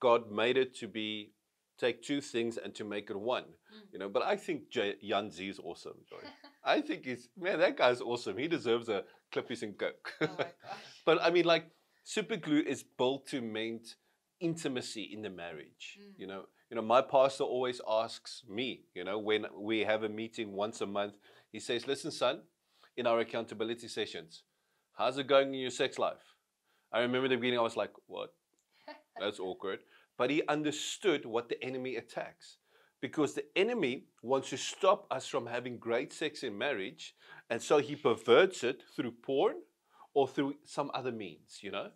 God 0.00 0.30
made 0.30 0.58
it 0.58 0.74
to 0.80 0.86
be 0.88 1.32
take 1.78 2.02
two 2.02 2.20
things 2.20 2.58
and 2.58 2.74
to 2.74 2.84
make 2.84 3.08
it 3.08 3.18
one. 3.18 3.46
You 3.90 3.98
know, 3.98 4.10
but 4.10 4.22
I 4.22 4.36
think 4.36 4.68
J- 4.68 4.96
Jan 5.02 5.30
Z 5.30 5.48
is 5.48 5.58
awesome. 5.58 5.96
I 6.64 6.82
think 6.82 7.06
he's 7.06 7.30
man, 7.38 7.58
that 7.60 7.78
guy's 7.78 8.02
awesome. 8.02 8.36
He 8.36 8.48
deserves 8.48 8.90
a 8.90 9.04
Klippies 9.32 9.62
and 9.62 9.78
coke. 9.78 10.12
Oh 10.20 10.26
my 10.38 10.44
gosh. 10.68 10.86
but 11.06 11.22
I 11.22 11.30
mean 11.30 11.46
like 11.46 11.64
super 12.04 12.36
glue 12.36 12.62
is 12.66 12.82
built 12.82 13.26
to 13.28 13.40
maintain 13.40 13.94
intimacy 14.42 15.08
in 15.12 15.22
the 15.22 15.30
marriage. 15.30 15.98
Mm. 15.98 16.12
You 16.18 16.26
know, 16.26 16.42
you 16.68 16.76
know, 16.76 16.82
my 16.82 17.00
pastor 17.00 17.44
always 17.44 17.80
asks 17.88 18.42
me, 18.48 18.82
you 18.94 19.04
know, 19.04 19.18
when 19.18 19.46
we 19.56 19.80
have 19.80 20.02
a 20.02 20.08
meeting 20.08 20.52
once 20.52 20.80
a 20.80 20.86
month, 20.86 21.14
he 21.52 21.60
says, 21.60 21.86
Listen, 21.86 22.10
son, 22.10 22.42
in 22.96 23.06
our 23.06 23.20
accountability 23.20 23.88
sessions, 23.88 24.42
how's 24.94 25.16
it 25.16 25.26
going 25.26 25.54
in 25.54 25.60
your 25.60 25.70
sex 25.70 25.98
life? 25.98 26.34
I 26.92 27.00
remember 27.00 27.28
the 27.28 27.36
beginning, 27.36 27.60
I 27.60 27.62
was 27.62 27.76
like, 27.76 27.92
What? 28.06 28.34
That's 29.20 29.38
awkward. 29.38 29.80
But 30.18 30.30
he 30.30 30.42
understood 30.48 31.24
what 31.24 31.48
the 31.48 31.62
enemy 31.62 31.96
attacks. 31.96 32.58
Because 33.00 33.34
the 33.34 33.44
enemy 33.56 34.04
wants 34.22 34.50
to 34.50 34.56
stop 34.56 35.06
us 35.10 35.26
from 35.26 35.46
having 35.46 35.76
great 35.78 36.12
sex 36.12 36.44
in 36.44 36.56
marriage. 36.56 37.16
And 37.50 37.60
so 37.60 37.78
he 37.78 37.96
perverts 37.96 38.62
it 38.62 38.82
through 38.94 39.10
porn 39.22 39.56
or 40.14 40.28
through 40.28 40.54
some 40.64 40.90
other 40.94 41.12
means, 41.12 41.58
you 41.62 41.70
know? 41.70 41.90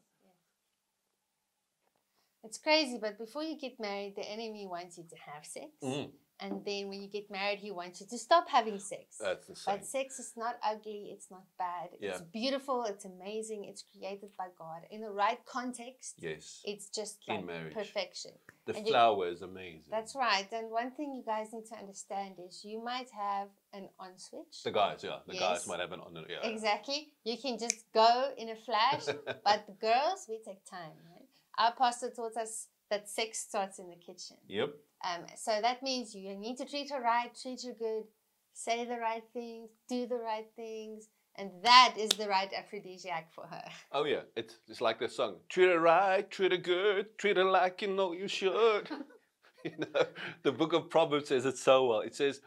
It's 2.44 2.59
crazy, 2.59 2.98
but 3.00 3.18
before 3.18 3.42
you 3.42 3.59
get 3.59 3.81
married, 3.81 4.14
the 4.16 4.22
enemy 4.22 4.66
wants 4.66 4.98
you 4.98 5.05
to 5.11 5.16
have 5.16 5.44
sex. 5.44 5.66
Mm. 5.83 6.11
And 6.38 6.62
then 6.66 6.88
when 6.90 7.01
you 7.01 7.09
get 7.09 7.31
married, 7.31 7.61
he 7.61 7.70
wants 7.70 8.01
you 8.01 8.07
to 8.09 8.18
stop 8.18 8.46
having 8.49 8.79
sex. 8.79 9.16
That's 9.18 9.49
insane. 9.49 9.75
But 9.77 9.87
sex 9.87 10.18
is 10.18 10.33
not 10.37 10.57
ugly, 10.62 11.09
it's 11.12 11.31
not 11.31 11.44
bad. 11.59 11.90
yeah. 11.99 12.11
It's 12.11 12.20
beautiful, 12.20 12.85
it's 12.85 13.07
amazing, 13.07 13.64
it's 13.64 13.83
created 13.83 14.31
by 14.37 14.49
God. 14.59 14.83
In 14.90 15.01
the 15.01 15.11
right 15.11 15.38
context, 15.46 16.16
Yes. 16.18 16.61
it's 16.64 16.90
just 16.90 17.20
In 17.27 17.46
marriage. 17.46 17.72
perfection. 17.72 18.33
The 18.66 18.77
and 18.77 18.87
you- 18.87 18.92
flower 18.92 19.29
is 19.29 19.40
amazing. 19.40 19.85
That's 19.90 20.14
right. 20.14 20.46
And 20.53 20.70
one 20.70 20.90
thing 20.90 21.14
you 21.14 21.22
guys 21.25 21.53
need 21.55 21.66
to 21.66 21.77
understand 21.77 22.35
is 22.46 22.62
you 22.64 22.83
might 22.85 23.09
have 23.11 23.49
an 23.72 23.88
on 23.99 24.18
switch. 24.18 24.62
the 24.62 24.72
guys, 24.72 25.03
yeah. 25.05 25.20
The 25.27 25.38
guys 25.38 25.66
might 25.66 25.81
have 25.81 25.92
an 25.92 26.01
on. 26.01 26.14
Yeah. 26.29 26.46
Exactly. 26.51 27.12
You 27.25 27.38
can 27.38 27.59
just 27.59 27.90
go 27.94 28.33
in 28.37 28.51
a 28.51 28.57
flash, 28.57 29.07
but 29.44 29.66
the 29.66 29.72
girls, 29.81 30.27
we 30.29 30.38
take 30.44 30.64
time. 30.68 30.92
Right? 31.11 31.29
Our 31.59 31.72
pastor 31.72 32.11
taught 32.11 32.37
us 32.37 32.68
that 32.90 33.09
sex 33.09 33.38
starts 33.38 33.79
in 33.79 33.88
the 33.88 33.96
kitchen. 33.96 34.37
Yep. 34.49 34.75
Um, 35.05 35.27
so 35.37 35.59
that 35.61 35.83
means 35.83 36.14
you 36.14 36.35
need 36.37 36.57
to 36.59 36.64
treat 36.64 36.90
her 36.90 37.01
right, 37.01 37.31
treat 37.40 37.62
her 37.64 37.75
good, 37.79 38.05
say 38.53 38.85
the 38.85 38.96
right 38.99 39.25
things, 39.33 39.70
do 39.88 40.07
the 40.07 40.16
right 40.16 40.46
things, 40.57 41.09
and 41.37 41.51
that 41.62 41.94
is 41.99 42.11
the 42.11 42.29
right 42.29 42.51
aphrodisiac 42.57 43.33
for 43.35 43.46
her. 43.46 43.64
Oh 43.92 44.05
yeah. 44.05 44.22
It's 44.37 44.57
it's 44.68 44.81
like 44.81 44.99
the 44.99 45.09
song. 45.09 45.37
Treat 45.49 45.68
her 45.68 45.81
right, 45.81 46.29
treat 46.31 46.53
her 46.53 46.59
good, 46.59 47.18
treat 47.18 47.37
her 47.37 47.44
like 47.44 47.83
you 47.83 47.88
know 47.88 48.12
you 48.12 48.29
should. 48.29 48.88
you 49.64 49.72
know, 49.79 50.07
the 50.42 50.53
book 50.53 50.72
of 50.72 50.90
Proverbs 50.90 51.29
says 51.29 51.44
it 51.44 51.59
so 51.59 51.87
well. 51.87 52.01
It 52.01 52.14
says 52.14 52.40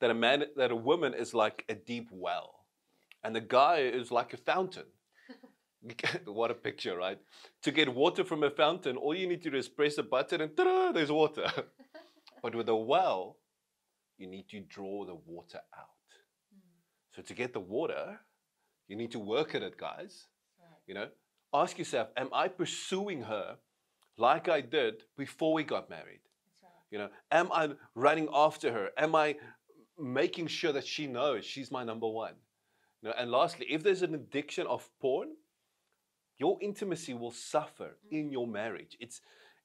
that 0.00 0.10
a 0.10 0.14
man 0.14 0.44
that 0.56 0.70
a 0.70 0.76
woman 0.76 1.14
is 1.14 1.34
like 1.34 1.64
a 1.68 1.74
deep 1.74 2.08
well, 2.10 2.64
and 3.22 3.34
the 3.34 3.40
guy 3.40 3.78
is 3.78 4.10
like 4.10 4.32
a 4.32 4.36
fountain. 4.36 4.86
what 6.26 6.50
a 6.50 6.54
picture, 6.54 6.96
right? 6.96 7.18
To 7.62 7.70
get 7.70 7.92
water 7.92 8.24
from 8.24 8.42
a 8.42 8.50
fountain, 8.50 8.96
all 8.96 9.14
you 9.14 9.26
need 9.26 9.42
to 9.42 9.50
do 9.50 9.56
is 9.56 9.68
press 9.68 9.98
a 9.98 10.02
button 10.02 10.40
and 10.40 10.56
ta-da, 10.56 10.92
there's 10.92 11.10
water. 11.10 11.50
but 12.42 12.54
with 12.54 12.68
a 12.68 12.76
well, 12.76 13.36
you 14.18 14.26
need 14.26 14.48
to 14.50 14.60
draw 14.60 15.04
the 15.04 15.14
water 15.14 15.60
out. 15.76 15.88
Hmm. 16.52 17.16
So 17.16 17.22
to 17.22 17.34
get 17.34 17.52
the 17.52 17.60
water, 17.60 18.20
you 18.88 18.96
need 18.96 19.12
to 19.12 19.18
work 19.18 19.54
at 19.54 19.62
it, 19.62 19.76
guys. 19.76 20.26
You 20.86 20.94
know, 20.94 21.08
ask 21.54 21.78
yourself, 21.78 22.08
am 22.16 22.28
I 22.32 22.48
pursuing 22.48 23.22
her 23.22 23.56
like 24.18 24.48
I 24.48 24.60
did 24.60 25.04
before 25.16 25.54
we 25.54 25.64
got 25.64 25.88
married? 25.88 26.20
You 26.90 26.98
know, 26.98 27.08
am 27.30 27.50
I 27.52 27.70
running 27.94 28.28
after 28.34 28.70
her? 28.70 28.90
Am 28.98 29.14
I 29.14 29.36
making 29.98 30.48
sure 30.48 30.72
that 30.72 30.86
she 30.86 31.06
knows 31.06 31.44
she's 31.44 31.70
my 31.70 31.84
number 31.84 32.08
one? 32.08 32.34
You 33.00 33.08
know, 33.08 33.14
and 33.18 33.30
lastly, 33.30 33.66
if 33.70 33.82
there's 33.82 34.02
an 34.02 34.14
addiction 34.14 34.66
of 34.66 34.88
porn, 35.00 35.30
your 36.42 36.58
intimacy 36.60 37.14
will 37.14 37.30
suffer 37.30 37.90
in 38.10 38.32
your 38.36 38.48
marriage. 38.60 38.96
It's 39.04 39.20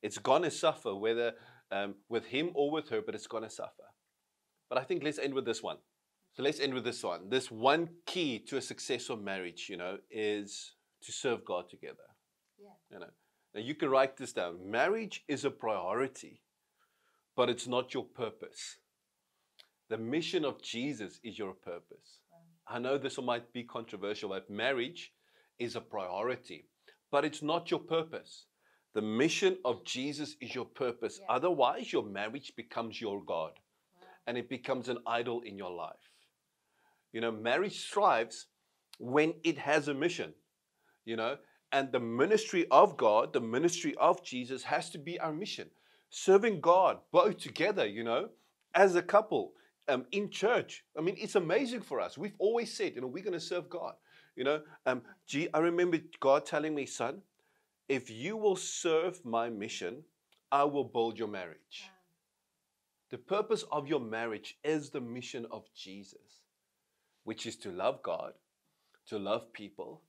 it's 0.06 0.20
gonna 0.20 0.52
suffer 0.52 0.94
whether 1.06 1.34
um, 1.72 1.96
with 2.08 2.26
him 2.36 2.52
or 2.54 2.70
with 2.76 2.88
her, 2.90 3.02
but 3.06 3.16
it's 3.16 3.32
gonna 3.36 3.50
suffer. 3.50 3.88
But 4.70 4.78
I 4.82 4.84
think 4.84 5.04
let's 5.04 5.18
end 5.26 5.34
with 5.34 5.46
this 5.46 5.63
one. 5.63 5.80
So 6.34 6.44
let's 6.44 6.60
end 6.60 6.74
with 6.76 6.84
this 6.84 7.04
one. 7.04 7.30
This 7.30 7.50
one 7.50 7.90
key 8.06 8.38
to 8.48 8.58
a 8.58 8.62
successful 8.62 9.18
marriage, 9.18 9.62
you 9.72 9.78
know, 9.78 9.98
is 10.12 10.76
to 11.06 11.12
serve 11.12 11.44
God 11.44 11.68
together. 11.68 12.08
Yeah. 12.60 12.76
You 12.92 13.00
know, 13.00 13.13
now 13.56 13.62
you 13.62 13.74
can 13.74 13.90
write 13.90 14.16
this 14.18 14.34
down. 14.34 14.54
Marriage 14.80 15.24
is 15.28 15.46
a 15.46 15.50
priority, 15.50 16.44
but 17.36 17.50
it's 17.50 17.68
not 17.68 17.94
your 17.96 18.04
purpose. 18.04 18.78
The 19.90 19.98
mission 19.98 20.46
of 20.46 20.62
Jesus 20.62 21.20
is 21.24 21.40
your 21.40 21.54
purpose. 21.54 22.10
I 22.68 22.78
know 22.78 22.98
this 22.98 23.18
might 23.32 23.52
be 23.54 23.63
controversial, 23.63 24.30
but 24.30 24.50
marriage 24.50 25.13
is 25.60 25.76
a 25.76 25.82
priority, 25.82 26.65
but 27.12 27.26
it's 27.26 27.41
not 27.41 27.72
your 27.72 27.80
purpose. 27.80 28.46
The 28.93 29.02
mission 29.02 29.58
of 29.63 29.84
Jesus 29.86 30.36
is 30.41 30.56
your 30.56 30.65
purpose. 30.65 31.20
Yeah. 31.22 31.36
Otherwise, 31.36 31.93
your 31.93 32.04
marriage 32.04 32.54
becomes 32.56 33.00
your 33.00 33.24
God 33.24 33.52
and 34.26 34.38
it 34.38 34.50
becomes 34.50 34.89
an 34.89 34.98
idol 35.06 35.41
in 35.41 35.58
your 35.58 35.72
life. 35.72 36.10
You 37.13 37.22
know, 37.22 37.32
marriage 37.32 37.89
thrives 37.89 38.48
when 39.00 39.34
it 39.43 39.58
has 39.58 39.88
a 39.88 39.93
mission, 39.93 40.34
you 41.06 41.15
know, 41.15 41.38
and 41.72 41.91
the 41.91 42.00
ministry 42.00 42.65
of 42.72 42.98
God, 42.98 43.34
the 43.34 43.41
ministry 43.41 43.96
of 44.00 44.24
Jesus 44.24 44.63
has 44.63 44.89
to 44.91 44.98
be 44.98 45.20
our 45.20 45.34
mission. 45.34 45.70
Serving 46.10 46.62
God 46.62 46.98
both 47.12 47.38
together, 47.38 47.86
you 47.86 48.04
know, 48.04 48.30
as 48.74 48.96
a 48.96 49.02
couple 49.02 49.53
um, 49.88 50.05
in 50.12 50.30
church. 50.30 50.84
I 50.97 51.01
mean, 51.01 51.16
it's 51.18 51.36
amazing 51.36 51.82
for 51.82 51.99
us. 51.99 52.18
We've 52.18 52.36
always 52.39 52.74
said, 52.74 52.95
you 52.95 53.01
know, 53.01 53.08
we're 53.08 53.24
going 53.24 53.34
to 53.34 53.39
serve 53.39 53.70
God. 53.70 53.93
You 54.38 54.44
know, 54.44 54.62
um, 54.86 55.02
gee, 55.26 55.50
I 55.52 55.60
remember 55.60 55.98
God 56.20 56.46
telling 56.46 56.76
me, 56.76 56.86
son, 56.86 57.24
if 57.90 58.10
you 58.10 58.38
will 58.38 58.56
serve 58.56 59.26
my 59.26 59.50
mission, 59.50 60.04
I 60.52 60.64
will 60.64 60.84
build 60.84 61.18
your 61.18 61.28
marriage. 61.28 61.90
The 63.10 63.18
purpose 63.18 63.64
of 63.72 63.88
your 63.88 64.00
marriage 64.00 64.58
is 64.64 64.92
the 64.92 65.02
mission 65.02 65.48
of 65.50 65.64
Jesus, 65.76 66.44
which 67.24 67.48
is 67.48 67.56
to 67.58 67.72
love 67.72 68.04
God, 68.04 68.34
to 69.08 69.18
love 69.18 69.52
people, 69.54 70.04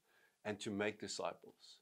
and 0.44 0.60
to 0.60 0.70
make 0.70 1.00
disciples. 1.00 1.78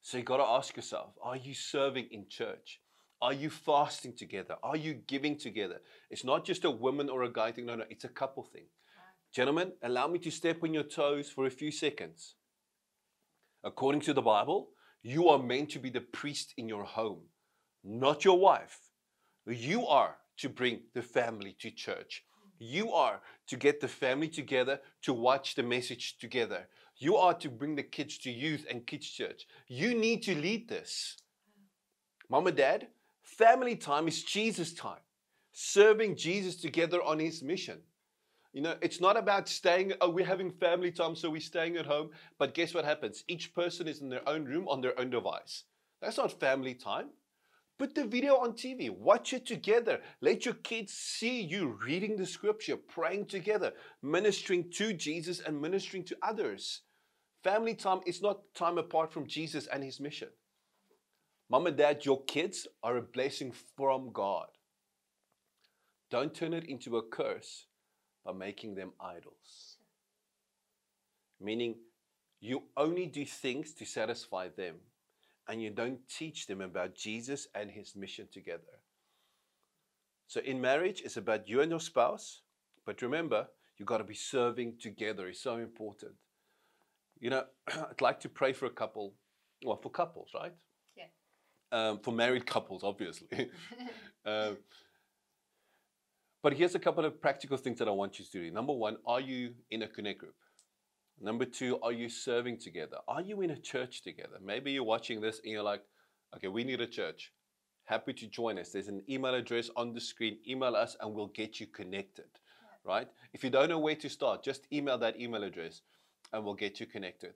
So 0.00 0.16
you 0.16 0.24
got 0.24 0.38
to 0.38 0.44
ask 0.44 0.74
yourself 0.76 1.10
are 1.22 1.36
you 1.36 1.52
serving 1.52 2.08
in 2.10 2.26
church? 2.28 2.80
Are 3.20 3.34
you 3.34 3.50
fasting 3.50 4.14
together? 4.14 4.56
Are 4.62 4.76
you 4.76 4.94
giving 4.94 5.36
together? 5.36 5.80
It's 6.10 6.24
not 6.24 6.44
just 6.44 6.64
a 6.64 6.70
woman 6.70 7.08
or 7.08 7.22
a 7.22 7.32
guy 7.32 7.52
thing. 7.52 7.66
No, 7.66 7.76
no, 7.76 7.84
it's 7.88 8.04
a 8.04 8.08
couple 8.08 8.42
thing. 8.42 8.64
Gentlemen, 9.32 9.72
allow 9.82 10.06
me 10.08 10.18
to 10.18 10.30
step 10.30 10.62
on 10.62 10.74
your 10.74 10.82
toes 10.82 11.30
for 11.30 11.46
a 11.46 11.50
few 11.50 11.70
seconds. 11.70 12.34
According 13.64 14.02
to 14.02 14.12
the 14.12 14.20
Bible, 14.20 14.68
you 15.02 15.28
are 15.28 15.42
meant 15.42 15.70
to 15.70 15.78
be 15.78 15.88
the 15.88 16.02
priest 16.02 16.52
in 16.58 16.68
your 16.68 16.84
home, 16.84 17.22
not 17.82 18.24
your 18.24 18.38
wife. 18.38 18.78
You 19.46 19.86
are 19.86 20.16
to 20.38 20.48
bring 20.48 20.80
the 20.94 21.02
family 21.02 21.56
to 21.60 21.70
church. 21.70 22.24
You 22.58 22.92
are 22.92 23.20
to 23.48 23.56
get 23.56 23.80
the 23.80 23.88
family 23.88 24.28
together 24.28 24.80
to 25.02 25.12
watch 25.12 25.54
the 25.54 25.62
message 25.62 26.18
together. 26.18 26.68
You 26.98 27.16
are 27.16 27.34
to 27.34 27.48
bring 27.48 27.74
the 27.74 27.82
kids 27.82 28.18
to 28.18 28.30
youth 28.30 28.66
and 28.70 28.86
kids 28.86 29.08
church. 29.08 29.46
You 29.66 29.94
need 29.94 30.22
to 30.24 30.34
lead 30.34 30.68
this. 30.68 31.16
Mom 32.28 32.46
and 32.46 32.56
dad, 32.56 32.88
family 33.22 33.76
time 33.76 34.08
is 34.08 34.22
Jesus' 34.22 34.74
time, 34.74 35.00
serving 35.52 36.16
Jesus 36.16 36.56
together 36.56 37.02
on 37.02 37.18
his 37.18 37.42
mission. 37.42 37.80
You 38.52 38.60
know, 38.60 38.76
it's 38.82 39.00
not 39.00 39.16
about 39.16 39.48
staying, 39.48 39.94
oh, 40.00 40.10
we're 40.10 40.26
having 40.26 40.50
family 40.50 40.92
time, 40.92 41.16
so 41.16 41.30
we're 41.30 41.40
staying 41.40 41.76
at 41.78 41.86
home. 41.86 42.10
But 42.38 42.52
guess 42.52 42.74
what 42.74 42.84
happens? 42.84 43.24
Each 43.26 43.54
person 43.54 43.88
is 43.88 44.02
in 44.02 44.10
their 44.10 44.28
own 44.28 44.44
room 44.44 44.68
on 44.68 44.82
their 44.82 44.98
own 45.00 45.08
device. 45.08 45.64
That's 46.02 46.18
not 46.18 46.38
family 46.38 46.74
time. 46.74 47.08
Put 47.78 47.94
the 47.94 48.04
video 48.04 48.36
on 48.36 48.52
TV, 48.52 48.90
watch 48.90 49.32
it 49.32 49.46
together. 49.46 50.00
Let 50.20 50.44
your 50.44 50.54
kids 50.54 50.92
see 50.92 51.40
you 51.40 51.78
reading 51.84 52.16
the 52.16 52.26
scripture, 52.26 52.76
praying 52.76 53.26
together, 53.26 53.72
ministering 54.02 54.70
to 54.72 54.92
Jesus 54.92 55.40
and 55.40 55.60
ministering 55.60 56.04
to 56.04 56.16
others. 56.22 56.82
Family 57.42 57.74
time 57.74 58.00
is 58.06 58.20
not 58.20 58.40
time 58.54 58.76
apart 58.76 59.12
from 59.12 59.26
Jesus 59.26 59.66
and 59.66 59.82
his 59.82 59.98
mission. 59.98 60.28
Mom 61.48 61.66
and 61.66 61.76
dad, 61.76 62.04
your 62.04 62.22
kids 62.24 62.68
are 62.82 62.98
a 62.98 63.02
blessing 63.02 63.52
from 63.76 64.12
God. 64.12 64.46
Don't 66.10 66.34
turn 66.34 66.52
it 66.52 66.68
into 66.68 66.98
a 66.98 67.02
curse 67.02 67.66
by 68.24 68.32
making 68.32 68.74
them 68.74 68.92
idols. 69.00 69.78
Meaning, 71.40 71.76
you 72.40 72.64
only 72.76 73.06
do 73.06 73.24
things 73.24 73.72
to 73.74 73.84
satisfy 73.84 74.48
them 74.48 74.76
and 75.48 75.62
you 75.62 75.70
don't 75.70 75.98
teach 76.08 76.46
them 76.46 76.60
about 76.60 76.94
Jesus 76.94 77.48
and 77.54 77.70
his 77.70 77.96
mission 77.96 78.28
together. 78.32 78.80
So, 80.26 80.40
in 80.40 80.60
marriage, 80.60 81.02
it's 81.04 81.16
about 81.16 81.48
you 81.48 81.60
and 81.60 81.70
your 81.70 81.80
spouse, 81.80 82.42
but 82.86 83.02
remember, 83.02 83.48
you've 83.76 83.88
got 83.88 83.98
to 83.98 84.04
be 84.04 84.14
serving 84.14 84.78
together. 84.80 85.28
It's 85.28 85.40
so 85.40 85.56
important. 85.56 86.12
You 87.20 87.30
know, 87.30 87.44
I'd 87.68 88.00
like 88.00 88.20
to 88.20 88.28
pray 88.28 88.52
for 88.52 88.66
a 88.66 88.70
couple, 88.70 89.14
well, 89.64 89.76
for 89.76 89.90
couples, 89.90 90.30
right? 90.34 90.54
Yeah. 90.96 91.04
Um, 91.70 91.98
for 91.98 92.12
married 92.12 92.46
couples, 92.46 92.82
obviously. 92.82 93.50
um, 94.24 94.56
but 96.42 96.54
here's 96.54 96.74
a 96.74 96.78
couple 96.78 97.04
of 97.04 97.20
practical 97.20 97.56
things 97.56 97.78
that 97.78 97.88
I 97.88 97.92
want 97.92 98.18
you 98.18 98.24
to 98.24 98.30
do. 98.30 98.50
Number 98.50 98.72
one, 98.72 98.96
are 99.06 99.20
you 99.20 99.54
in 99.70 99.82
a 99.82 99.88
connect 99.88 100.18
group? 100.20 100.34
Number 101.20 101.44
two, 101.44 101.78
are 101.82 101.92
you 101.92 102.08
serving 102.08 102.58
together? 102.58 102.96
Are 103.06 103.22
you 103.22 103.42
in 103.42 103.50
a 103.50 103.56
church 103.56 104.02
together? 104.02 104.38
Maybe 104.44 104.72
you're 104.72 104.82
watching 104.82 105.20
this 105.20 105.40
and 105.44 105.52
you're 105.52 105.62
like, 105.62 105.82
okay, 106.34 106.48
we 106.48 106.64
need 106.64 106.80
a 106.80 106.86
church. 106.86 107.32
Happy 107.84 108.12
to 108.14 108.26
join 108.26 108.58
us. 108.58 108.70
There's 108.70 108.88
an 108.88 109.02
email 109.08 109.34
address 109.34 109.70
on 109.76 109.92
the 109.92 110.00
screen. 110.00 110.38
Email 110.48 110.74
us 110.74 110.96
and 111.00 111.14
we'll 111.14 111.28
get 111.28 111.60
you 111.60 111.66
connected, 111.68 112.26
right? 112.84 113.06
If 113.32 113.44
you 113.44 113.50
don't 113.50 113.68
know 113.68 113.78
where 113.78 113.94
to 113.96 114.08
start, 114.08 114.42
just 114.42 114.66
email 114.72 114.98
that 114.98 115.20
email 115.20 115.44
address 115.44 115.82
and 116.32 116.44
we'll 116.44 116.54
get 116.54 116.80
you 116.80 116.86
connected. 116.86 117.34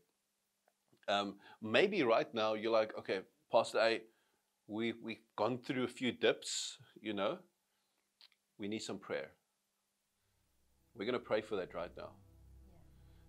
Um, 1.09 1.37
maybe 1.63 2.03
right 2.03 2.33
now 2.35 2.55
you're 2.55 2.73
like, 2.73 2.97
okay, 2.99 3.21
Pastor 3.53 3.79
A, 3.79 4.01
we, 4.67 4.95
we've 5.01 5.23
gone 5.37 5.59
through 5.59 5.85
a 5.85 5.89
few 5.89 6.11
dips, 6.11 6.79
you 7.01 7.13
know, 7.13 7.39
we 8.59 8.69
need 8.69 8.83
some 8.83 8.99
prayer. 8.99 9.31
We're 10.97 11.05
going 11.05 11.19
to 11.19 11.19
pray 11.19 11.43
for 11.43 11.57
that 11.57 11.75
right 11.75 11.91
now. 11.97 12.11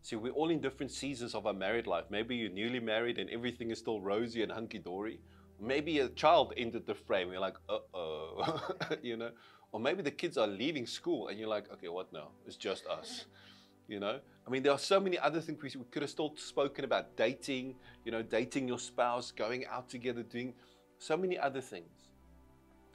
See, 0.02 0.16
we're 0.16 0.32
all 0.32 0.50
in 0.50 0.62
different 0.62 0.92
seasons 0.92 1.36
of 1.36 1.46
our 1.46 1.54
married 1.54 1.86
life. 1.86 2.06
Maybe 2.10 2.36
you're 2.38 2.50
newly 2.50 2.80
married 2.80 3.18
and 3.18 3.30
everything 3.30 3.72
is 3.72 3.80
still 3.80 4.00
rosy 4.00 4.42
and 4.42 4.52
hunky 4.52 4.80
dory. 4.80 5.20
Maybe 5.60 6.00
a 6.00 6.08
child 6.10 6.54
entered 6.56 6.86
the 6.86 6.96
frame. 6.96 7.32
You're 7.32 7.42
like, 7.42 7.58
uh 7.68 7.80
oh, 7.94 8.70
you 9.02 9.18
know. 9.18 9.32
Or 9.74 9.82
maybe 9.82 10.02
the 10.02 10.12
kids 10.12 10.38
are 10.38 10.48
leaving 10.48 10.86
school 10.86 11.28
and 11.28 11.38
you're 11.38 11.50
like, 11.50 11.70
okay, 11.74 11.90
what 11.90 12.14
now? 12.14 12.30
It's 12.46 12.56
just 12.56 12.88
us, 12.88 13.26
you 13.90 14.00
know. 14.00 14.20
I 14.46 14.50
mean, 14.50 14.64
there 14.64 14.72
are 14.72 14.80
so 14.80 14.98
many 14.98 15.20
other 15.20 15.42
things 15.42 15.62
we 15.76 15.84
could 15.92 16.04
have 16.04 16.12
still 16.12 16.34
spoken 16.38 16.86
about 16.86 17.18
dating, 17.18 17.76
you 18.06 18.14
know, 18.14 18.22
dating 18.22 18.70
your 18.70 18.80
spouse, 18.80 19.32
going 19.32 19.66
out 19.66 19.90
together, 19.90 20.24
doing 20.24 20.54
so 21.00 21.18
many 21.18 21.38
other 21.38 21.60
things. 21.60 22.08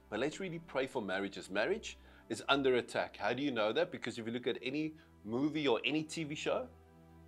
But 0.09 0.21
let's 0.21 0.41
really 0.41 0.61
pray 0.61 0.87
for 0.87 1.03
marriages. 1.03 1.51
Marriage 1.51 1.99
is 2.33 2.43
under 2.49 2.77
attack. 2.77 3.19
How 3.19 3.35
do 3.35 3.43
you 3.43 3.51
know 3.51 3.73
that? 3.75 3.93
Because 3.93 4.19
if 4.19 4.27
you 4.27 4.33
look 4.33 4.47
at 4.47 4.59
any 4.63 4.95
movie 5.23 5.69
or 5.69 5.81
any 5.85 6.03
TV 6.03 6.35
show, 6.35 6.67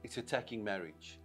it's 0.03 0.17
attacking 0.17 0.65
marriage. 0.65 1.19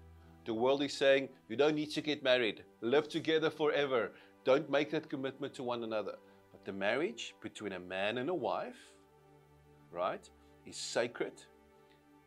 The 0.45 0.53
world 0.53 0.83
is 0.83 0.93
saying 0.93 1.29
you 1.47 1.55
don't 1.55 1.75
need 1.75 1.91
to 1.91 2.01
get 2.01 2.21
married, 2.21 2.63
live 2.81 3.07
together 3.07 3.49
forever, 3.49 4.11
don't 4.43 4.69
make 4.69 4.91
that 4.91 5.09
commitment 5.09 5.53
to 5.53 5.63
one 5.63 5.83
another. 5.83 6.15
But 6.51 6.65
the 6.65 6.73
marriage 6.73 7.35
between 7.41 7.73
a 7.73 7.79
man 7.79 8.17
and 8.17 8.29
a 8.29 8.33
wife, 8.33 8.81
right, 9.91 10.29
is 10.65 10.75
sacred. 10.75 11.33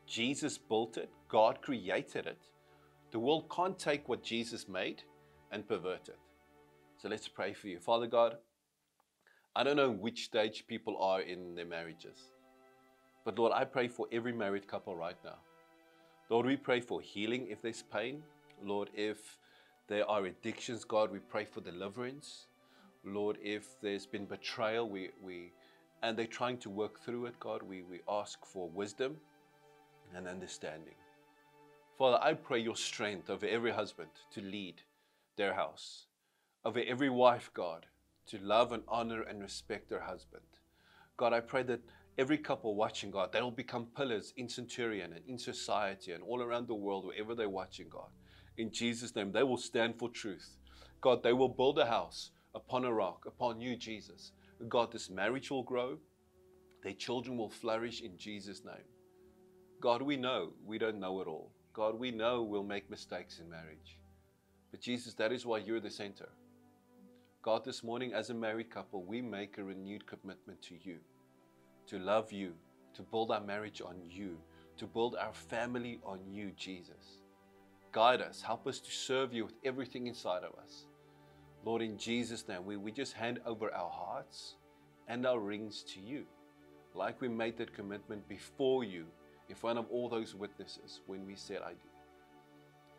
Jesus 0.06 0.56
built 0.56 0.96
it, 0.96 1.10
God 1.28 1.60
created 1.60 2.26
it. 2.26 2.48
The 3.10 3.18
world 3.18 3.50
can't 3.54 3.78
take 3.78 4.08
what 4.08 4.22
Jesus 4.22 4.68
made 4.68 5.02
and 5.50 5.68
pervert 5.68 6.08
it. 6.08 6.18
So 6.96 7.10
let's 7.10 7.28
pray 7.28 7.52
for 7.52 7.68
you. 7.68 7.78
Father 7.78 8.06
God, 8.06 8.38
I 9.54 9.62
don't 9.62 9.76
know 9.76 9.90
which 9.90 10.24
stage 10.24 10.66
people 10.66 10.96
are 10.98 11.20
in 11.20 11.54
their 11.54 11.66
marriages. 11.66 12.18
But 13.24 13.38
Lord, 13.38 13.52
I 13.54 13.64
pray 13.64 13.86
for 13.86 14.06
every 14.10 14.32
married 14.32 14.66
couple 14.66 14.96
right 14.96 15.16
now. 15.24 15.36
Lord, 16.30 16.46
we 16.46 16.56
pray 16.56 16.80
for 16.80 17.00
healing 17.00 17.46
if 17.50 17.60
there's 17.60 17.82
pain. 17.82 18.22
Lord, 18.64 18.88
if 18.94 19.38
there 19.88 20.08
are 20.08 20.24
addictions, 20.24 20.84
God, 20.84 21.12
we 21.12 21.18
pray 21.18 21.44
for 21.44 21.60
deliverance. 21.60 22.46
Lord, 23.04 23.36
if 23.42 23.80
there's 23.82 24.06
been 24.06 24.24
betrayal, 24.24 24.88
we, 24.88 25.10
we 25.22 25.52
and 26.02 26.16
they're 26.16 26.26
trying 26.26 26.58
to 26.58 26.70
work 26.70 27.00
through 27.00 27.26
it, 27.26 27.38
God, 27.38 27.62
we, 27.62 27.82
we 27.82 28.00
ask 28.08 28.44
for 28.46 28.68
wisdom 28.70 29.16
and 30.16 30.26
understanding. 30.26 30.94
Father, 31.98 32.18
I 32.22 32.34
pray 32.34 32.58
your 32.58 32.76
strength 32.76 33.28
over 33.28 33.46
every 33.46 33.70
husband 33.70 34.10
to 34.32 34.40
lead 34.40 34.82
their 35.36 35.54
house, 35.54 36.06
over 36.64 36.80
every 36.86 37.10
wife, 37.10 37.50
God, 37.54 37.86
to 38.28 38.38
love 38.38 38.72
and 38.72 38.82
honor 38.88 39.22
and 39.22 39.40
respect 39.40 39.88
their 39.88 40.00
husband. 40.00 40.42
God, 41.16 41.32
I 41.32 41.40
pray 41.40 41.62
that 41.64 41.80
every 42.18 42.38
couple 42.38 42.74
watching, 42.74 43.10
God, 43.10 43.32
they'll 43.32 43.50
become 43.50 43.86
pillars 43.96 44.32
in 44.36 44.48
Centurion 44.48 45.12
and 45.12 45.24
in 45.26 45.38
society 45.38 46.12
and 46.12 46.22
all 46.22 46.42
around 46.42 46.68
the 46.68 46.74
world, 46.74 47.06
wherever 47.06 47.34
they're 47.34 47.48
watching, 47.48 47.88
God. 47.88 48.08
In 48.58 48.70
Jesus' 48.70 49.14
name, 49.14 49.32
they 49.32 49.42
will 49.42 49.56
stand 49.56 49.98
for 49.98 50.08
truth. 50.08 50.56
God, 51.00 51.22
they 51.22 51.32
will 51.32 51.48
build 51.48 51.78
a 51.78 51.86
house 51.86 52.30
upon 52.54 52.84
a 52.84 52.92
rock, 52.92 53.24
upon 53.26 53.60
you, 53.60 53.76
Jesus. 53.76 54.32
God, 54.68 54.92
this 54.92 55.10
marriage 55.10 55.50
will 55.50 55.62
grow. 55.62 55.98
Their 56.82 56.92
children 56.92 57.36
will 57.36 57.48
flourish 57.48 58.02
in 58.02 58.16
Jesus' 58.18 58.64
name. 58.64 58.86
God, 59.80 60.02
we 60.02 60.16
know 60.16 60.52
we 60.64 60.78
don't 60.78 61.00
know 61.00 61.20
it 61.20 61.26
all. 61.26 61.50
God, 61.72 61.98
we 61.98 62.10
know 62.10 62.42
we'll 62.42 62.62
make 62.62 62.90
mistakes 62.90 63.40
in 63.40 63.48
marriage. 63.48 63.98
But 64.70 64.80
Jesus, 64.80 65.14
that 65.14 65.32
is 65.32 65.46
why 65.46 65.58
you're 65.58 65.80
the 65.80 65.90
center. 65.90 66.28
God, 67.42 67.64
this 67.64 67.82
morning, 67.82 68.14
as 68.14 68.30
a 68.30 68.34
married 68.34 68.70
couple, 68.70 69.02
we 69.02 69.20
make 69.20 69.58
a 69.58 69.64
renewed 69.64 70.06
commitment 70.06 70.62
to 70.62 70.76
you 70.80 70.98
to 71.88 71.98
love 71.98 72.30
you, 72.30 72.52
to 72.94 73.02
build 73.02 73.32
our 73.32 73.40
marriage 73.40 73.82
on 73.84 73.96
you, 74.08 74.38
to 74.76 74.86
build 74.86 75.16
our 75.16 75.32
family 75.32 75.98
on 76.04 76.20
you, 76.30 76.52
Jesus. 76.56 77.18
Guide 77.90 78.22
us, 78.22 78.42
help 78.42 78.68
us 78.68 78.78
to 78.78 78.92
serve 78.92 79.34
you 79.34 79.44
with 79.44 79.56
everything 79.64 80.06
inside 80.06 80.44
of 80.44 80.54
us. 80.62 80.86
Lord, 81.64 81.82
in 81.82 81.98
Jesus' 81.98 82.46
name, 82.46 82.64
we, 82.64 82.76
we 82.76 82.92
just 82.92 83.14
hand 83.14 83.40
over 83.44 83.74
our 83.74 83.90
hearts 83.90 84.54
and 85.08 85.26
our 85.26 85.40
rings 85.40 85.82
to 85.94 86.00
you, 86.00 86.24
like 86.94 87.20
we 87.20 87.26
made 87.28 87.58
that 87.58 87.74
commitment 87.74 88.28
before 88.28 88.84
you 88.84 89.06
in 89.48 89.56
front 89.56 89.80
of 89.80 89.86
all 89.90 90.08
those 90.08 90.32
witnesses 90.32 91.00
when 91.08 91.26
we 91.26 91.34
said, 91.34 91.58
I 91.66 91.72
do. 91.72 91.88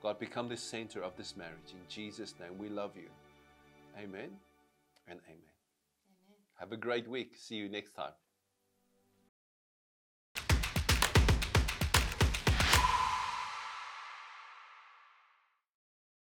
God, 0.01 0.19
become 0.19 0.49
the 0.49 0.57
center 0.57 1.01
of 1.01 1.15
this 1.15 1.37
marriage. 1.37 1.71
In 1.71 1.87
Jesus' 1.87 2.35
name, 2.41 2.57
we 2.57 2.67
love 2.67 2.97
you. 2.97 3.07
Amen 3.97 4.31
and 5.07 5.19
amen. 5.27 5.53
Amen. 6.09 6.39
Have 6.59 6.71
a 6.71 6.77
great 6.77 7.07
week. 7.07 7.35
See 7.35 7.55
you 7.55 7.69
next 7.69 7.93
time. 7.93 8.13